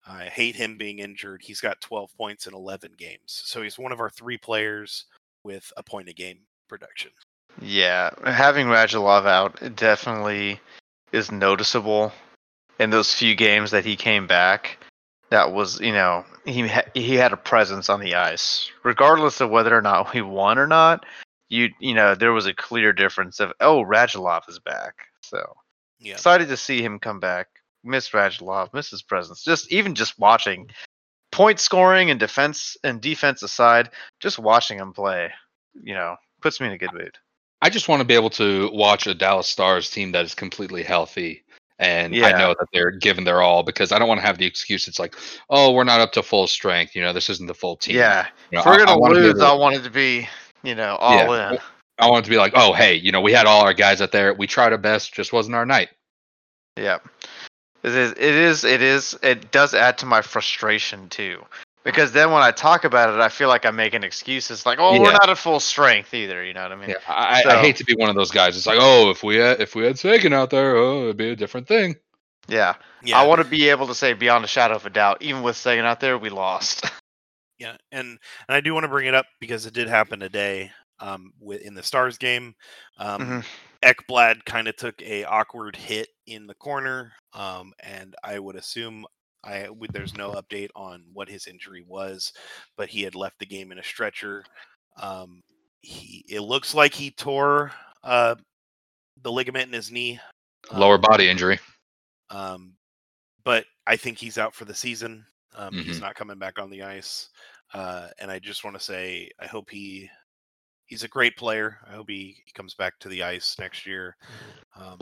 [0.05, 1.41] I hate him being injured.
[1.43, 3.21] He's got 12 points in 11 games.
[3.45, 5.05] So he's one of our three players
[5.43, 7.11] with a point a game production.
[7.61, 10.59] Yeah, having Radulov out it definitely
[11.11, 12.11] is noticeable
[12.79, 14.77] in those few games that he came back.
[15.29, 19.49] That was, you know, he ha- he had a presence on the ice, regardless of
[19.49, 21.05] whether or not we won or not.
[21.49, 24.95] You you know, there was a clear difference of oh, Radulov is back.
[25.21, 25.55] So
[25.99, 26.13] Yeah.
[26.13, 27.47] excited to see him come back.
[27.83, 29.43] Miss Radulov, miss his presence.
[29.43, 30.69] Just even just watching
[31.31, 35.31] point scoring and defense and defense aside, just watching him play,
[35.81, 37.17] you know, puts me in a good mood.
[37.61, 40.83] I just want to be able to watch a Dallas Stars team that is completely
[40.83, 41.43] healthy
[41.79, 44.45] and I know that they're giving their all because I don't want to have the
[44.45, 44.87] excuse.
[44.87, 45.15] It's like,
[45.49, 46.93] oh, we're not up to full strength.
[46.93, 47.95] You know, this isn't the full team.
[47.95, 50.27] Yeah, You know, if we're gonna be lose, able I want it to be
[50.61, 51.53] you know all Yeah.
[51.53, 51.59] in.
[51.97, 54.01] I want it to be like, oh, hey, you know, we had all our guys
[54.01, 54.33] out there.
[54.33, 55.89] We tried our best, just wasn't our night.
[56.77, 56.99] Yeah.
[57.83, 61.45] It is, it is it is it does add to my frustration too.
[61.91, 64.99] Because then when I talk about it, I feel like I'm making excuses like, oh,
[64.99, 66.43] we're not at full strength either.
[66.43, 66.89] You know what I mean?
[66.89, 68.55] Yeah, I, I hate to be one of those guys.
[68.57, 71.29] It's like, oh, if we had if we had Seguin out there, oh, it'd be
[71.29, 71.95] a different thing.
[72.47, 72.75] Yeah.
[73.03, 75.41] Yeah, I want to be able to say beyond a shadow of a doubt, even
[75.41, 76.85] with Seguin out there, we lost.
[77.59, 78.19] yeah, and and
[78.55, 80.71] I do want to bring it up because it did happen today.
[81.01, 82.55] Um, with in the Stars game,
[82.97, 83.45] um, Mhm.
[83.81, 89.05] Ekblad kind of took a awkward hit in the corner, um, and I would assume
[89.43, 89.91] I would.
[89.93, 92.33] There's no update on what his injury was,
[92.77, 94.43] but he had left the game in a stretcher.
[95.01, 95.41] Um,
[95.81, 97.71] he it looks like he tore
[98.03, 98.35] uh,
[99.21, 100.19] the ligament in his knee.
[100.73, 101.59] Lower um, body injury.
[102.29, 102.75] Um,
[103.43, 105.25] but I think he's out for the season.
[105.55, 106.01] Um, He's Mhm.
[106.01, 107.29] not coming back on the ice.
[107.73, 110.09] Uh, and I just want to say, I hope he
[110.87, 111.79] he's a great player.
[111.87, 114.17] I hope he, he comes back to the ice next year.
[114.75, 114.99] Um,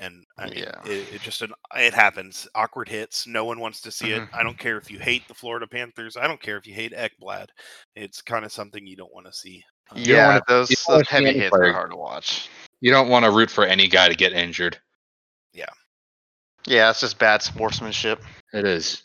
[0.00, 0.80] and I mean, Yeah.
[0.84, 2.48] it, it just an, it happens.
[2.56, 3.26] Awkward hits.
[3.26, 4.22] No one wants to see it.
[4.22, 4.28] Mhm.
[4.34, 6.16] I don't care if you hate the Florida Panthers.
[6.16, 7.46] I don't care if you hate Ekblad.
[7.94, 9.62] It's kind of something you don't want to see.
[9.90, 12.48] Um, yeah, wanna- those, you don't wanna those heavy hits player- are hard to watch.
[12.80, 14.80] You don't want to root for any guy to get injured.
[15.52, 15.66] Yeah.
[16.66, 18.22] Yeah, it's just bad sportsmanship.
[18.52, 19.02] It is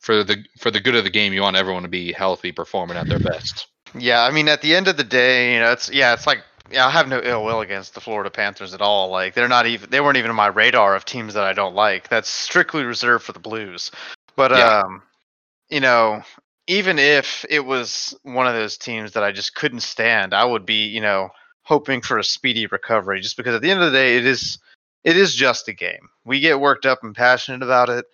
[0.00, 1.32] for the for the good of the game.
[1.32, 3.66] You want everyone to be healthy, performing at their best.
[3.94, 6.44] Yeah, I mean, at the end of the day, you know, it's yeah, it's like
[6.70, 9.10] yeah, I have no ill will against the Florida Panthers at all.
[9.10, 11.74] Like they're not even they weren't even on my radar of teams that I don't
[11.74, 12.08] like.
[12.08, 13.90] That's strictly reserved for the Blues.
[14.36, 14.82] But Yeah.
[14.84, 15.02] um,
[15.68, 16.22] you know,
[16.66, 20.66] even if it was one of those teams that I just couldn't stand, I would
[20.66, 21.30] be, you know,
[21.62, 23.20] hoping for a speedy recovery.
[23.20, 24.58] Just because at the end of the day, it is
[25.04, 26.08] it is just a game.
[26.24, 28.06] We get worked up and passionate about it,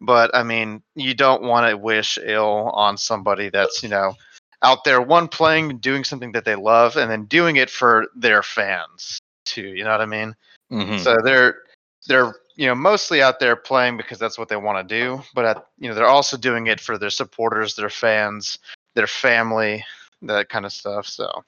[0.00, 4.14] but I mean, you don't want to wish ill on somebody that's you know
[4.62, 8.42] out there one playing doing something that they love and then doing it for their
[8.42, 10.34] fans too you know what i mean
[10.70, 11.00] Mhm.
[11.00, 11.62] so they're
[12.06, 15.44] they're you know mostly out there playing because that's what they want to do but
[15.44, 18.58] at, you know they're also doing it for their supporters their fans
[18.94, 19.84] their family
[20.22, 21.42] that kind of stuff so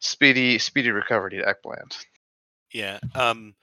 [0.00, 1.96] speedy speedy recovery to Ekblad.
[2.72, 2.98] Yeah.
[3.14, 3.54] Um,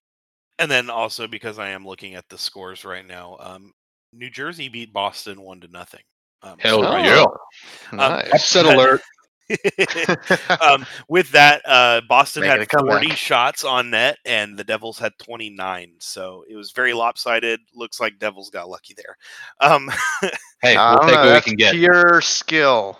[0.59, 3.73] and then also because I am looking at the scores right now, um,
[4.13, 6.01] New Jersey beat Boston one to nothing.
[6.45, 7.25] Um, Hell so- yeah.
[7.25, 8.33] Oh, nice.
[8.33, 9.01] Upset alert.
[10.61, 13.01] um, with that, uh, Boston Making had comeback.
[13.03, 15.93] 40 shots on net, and the Devils had 29.
[15.99, 17.59] So it was very lopsided.
[17.75, 19.17] Looks like Devils got lucky there.
[19.59, 19.91] Um,
[20.61, 21.73] Hey, we'll take know, what we can get.
[21.75, 22.97] pure skill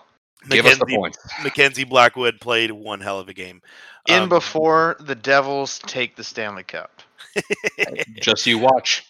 [0.52, 1.18] Give us the Mackenzie, points.
[1.44, 3.60] Mackenzie Blackwood played one hell of a game.
[4.08, 7.02] in Um, before the devils take the stanley cup
[8.22, 9.04] Just you watch.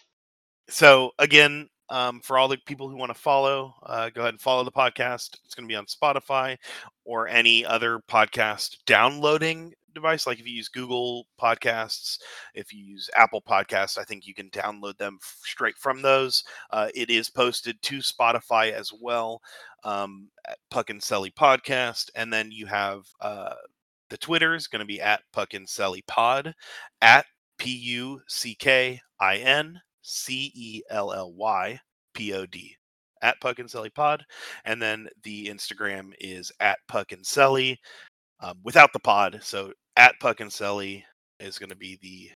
[0.70, 4.40] so again um, for all the people who want to follow uh, go ahead and
[4.40, 6.56] follow the podcast it's going to be on spotify
[7.04, 12.18] or any other podcast downloading device like if you use google podcasts
[12.54, 16.88] if you use apple podcasts i think you can download them straight from those uh,
[16.94, 19.40] it is posted to spotify as well
[19.84, 23.54] um, at puck and celly podcast and then you have uh,
[24.10, 26.54] the twitter is going to be at puck and celly pod
[27.00, 27.24] at
[27.58, 31.78] P U C K I N C E L L Y
[32.14, 32.76] P O D
[33.22, 34.24] at Puck and Celly Pod.
[34.64, 37.76] And then the Instagram is at Puck and Celly
[38.40, 39.40] um, without the pod.
[39.42, 41.02] So at Puck and Celly
[41.40, 42.30] is going to be the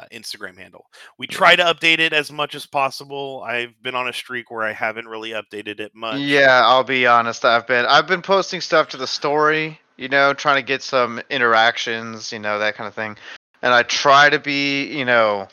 [0.00, 0.84] uh, Instagram handle.
[1.18, 3.42] We try to update it as much as possible.
[3.46, 6.18] I've been on a streak where I haven't really updated it much.
[6.18, 7.44] Yeah, I'll be honest.
[7.44, 11.20] I've been I've been posting stuff to the story, you know, trying to get some
[11.30, 13.16] interactions, you know, that kind of thing.
[13.62, 15.48] And I try to be, you know,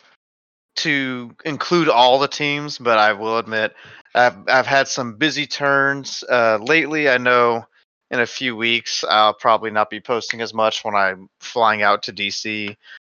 [0.76, 3.76] to include all the teams, but I will admit
[4.16, 7.10] I've I've had some busy turns uh, lately.
[7.10, 7.66] I know
[8.12, 12.04] in a few weeks I'll probably not be posting as much when I'm flying out
[12.04, 12.76] to DC.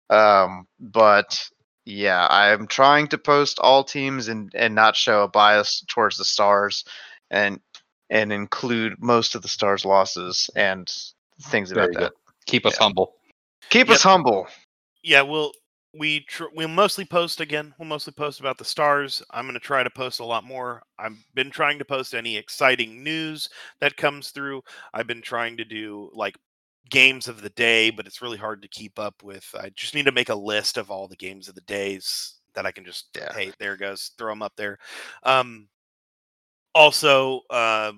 [0.09, 1.49] Um, but
[1.85, 6.25] yeah, I'm trying to post all teams and and not show a bias towards the
[6.25, 6.85] stars
[7.31, 7.61] and
[8.11, 10.93] and include most of the stars losses and
[11.43, 11.99] things about that.
[12.01, 12.13] good.
[12.47, 12.85] Keep us Yeah.
[12.85, 13.15] humble.
[13.71, 13.97] Keep Yep.
[13.97, 14.47] us humble.
[15.03, 15.53] yeah we'll
[15.99, 19.61] we tr- we'll mostly post again we'll mostly post about the stars i'm going to
[19.61, 23.49] try to post a lot more i've been trying to post any exciting news
[23.81, 24.63] that comes through
[24.95, 26.37] i've been trying to do like
[26.91, 30.07] games of the day but it's really hard to keep up with i just need
[30.07, 33.07] to make a list of all the games of the days that i can just
[33.17, 33.33] Yeah.
[33.33, 34.79] hey there it goes throw them up there
[35.25, 35.69] um
[36.75, 37.93] also uh,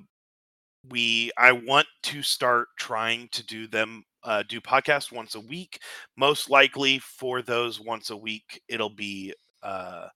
[0.90, 5.80] we i want to start trying to do them uh, do podcast once a week.
[6.16, 9.34] Most likely for those once a week, it'll be.
[9.62, 10.08] Uh,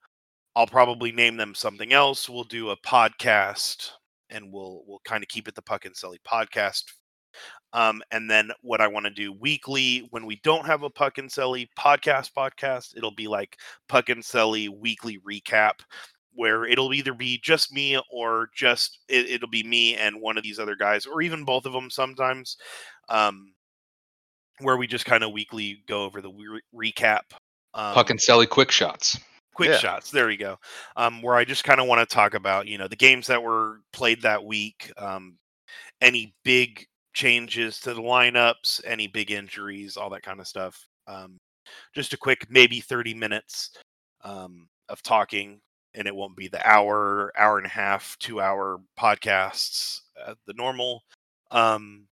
[0.55, 2.29] I'll probably name them something else.
[2.29, 3.91] We'll do a podcast,
[4.31, 6.85] and we'll we'll kind of keep it the Puck and Sully podcast.
[7.73, 11.17] Um, and then what I want to do weekly when we don't have a Puck
[11.17, 13.57] and Sully podcast podcast, it'll be like
[13.89, 15.81] Puck and Sully weekly recap
[16.35, 20.43] where it'll either be just me or just it, will be me and one of
[20.43, 22.57] these other guys or even both of them sometimes
[23.09, 23.53] um
[24.63, 27.21] where we just kind of weekly go over the re- recap
[27.75, 29.19] um, puck and Sully quick shots
[29.55, 29.79] quick yeah.
[29.79, 30.57] shots there we go
[30.97, 33.43] um where i just kind of want to talk about you know the games that
[33.43, 35.37] were played that week um
[36.01, 41.39] any big changes to the lineups any big injuries all that kind of stuff um
[41.95, 43.77] just a quick maybe 30 minutes
[44.25, 45.61] um of talking
[45.95, 50.55] and it won't be the hour, hour and a half, two hour podcasts, uh, the
[50.55, 51.03] normal.
[51.51, 52.07] Um,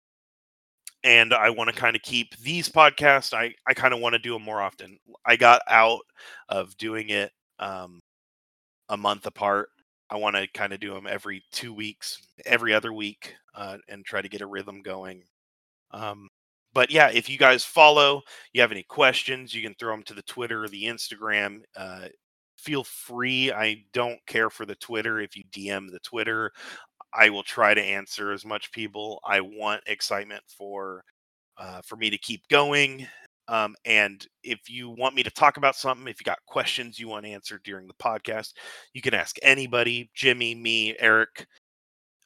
[1.07, 3.33] and I want to kind of keep these podcasts.
[3.33, 4.99] I, I kind of want to do them more often.
[5.25, 6.01] I got out
[6.49, 7.31] of doing it
[7.61, 8.01] um,
[8.89, 9.69] a month apart.
[10.11, 14.05] I want to kind of do them every two weeks, every other week, uh, and
[14.05, 15.23] try to get a rhythm going.
[15.93, 16.29] Um,
[16.75, 20.15] but yeah, if you guys follow, you have any questions, you can throw them to
[20.15, 21.61] the Twitter or the Instagram.
[21.77, 22.09] Uh,
[22.57, 23.53] feel free.
[23.53, 25.21] I don't care for the Twitter.
[25.21, 26.51] If you DM the Twitter,
[27.15, 29.21] I will try to answer as much people.
[29.25, 31.03] I want excitement for
[31.59, 33.07] uh, for me to keep going.
[33.49, 37.09] Um, and if you want me to talk about something, if you got questions you
[37.09, 38.53] want answered during the podcast,
[38.93, 41.47] you can ask anybody, Jimmy, me, Eric,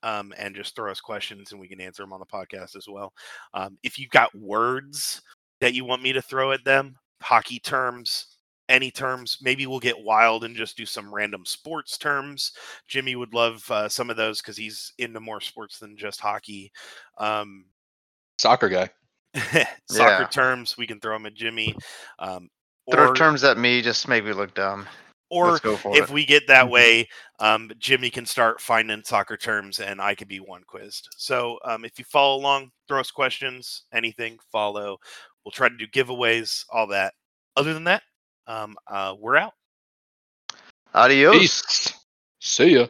[0.03, 2.87] um, and just throw us questions and we can answer them on the podcast as
[2.89, 3.13] well.
[3.53, 5.21] Um, if you've got words
[5.61, 8.30] that you want me to throw at them, hockey terms,
[8.71, 9.39] any terms.
[9.43, 12.53] Maybe we'll get wild and just do some random sports terms.
[12.87, 16.73] Jimmy would love uh, some of those because he's into more sports than just hockey.
[17.19, 17.67] Um,
[18.39, 18.89] Soccer guy.
[19.91, 20.29] soccer yeah.
[20.31, 21.75] terms, we can throw them at Jimmy.
[22.19, 22.49] Um,
[22.91, 24.87] throw terms at me, just make me look dumb.
[25.31, 26.11] Or if it.
[26.11, 26.73] we get that mm-hmm.
[26.73, 27.09] way,
[27.39, 31.09] um, Jimmy can start finding soccer terms and I could be one quizzed.
[31.17, 34.99] So um, if you follow along, throw us questions, anything, follow.
[35.45, 37.15] We'll try to do giveaways, all that.
[37.57, 38.03] Other than that,
[38.47, 39.55] um, uh, we're out.
[40.95, 41.39] Adios.
[41.39, 41.93] Peace.
[42.41, 42.87] See ya.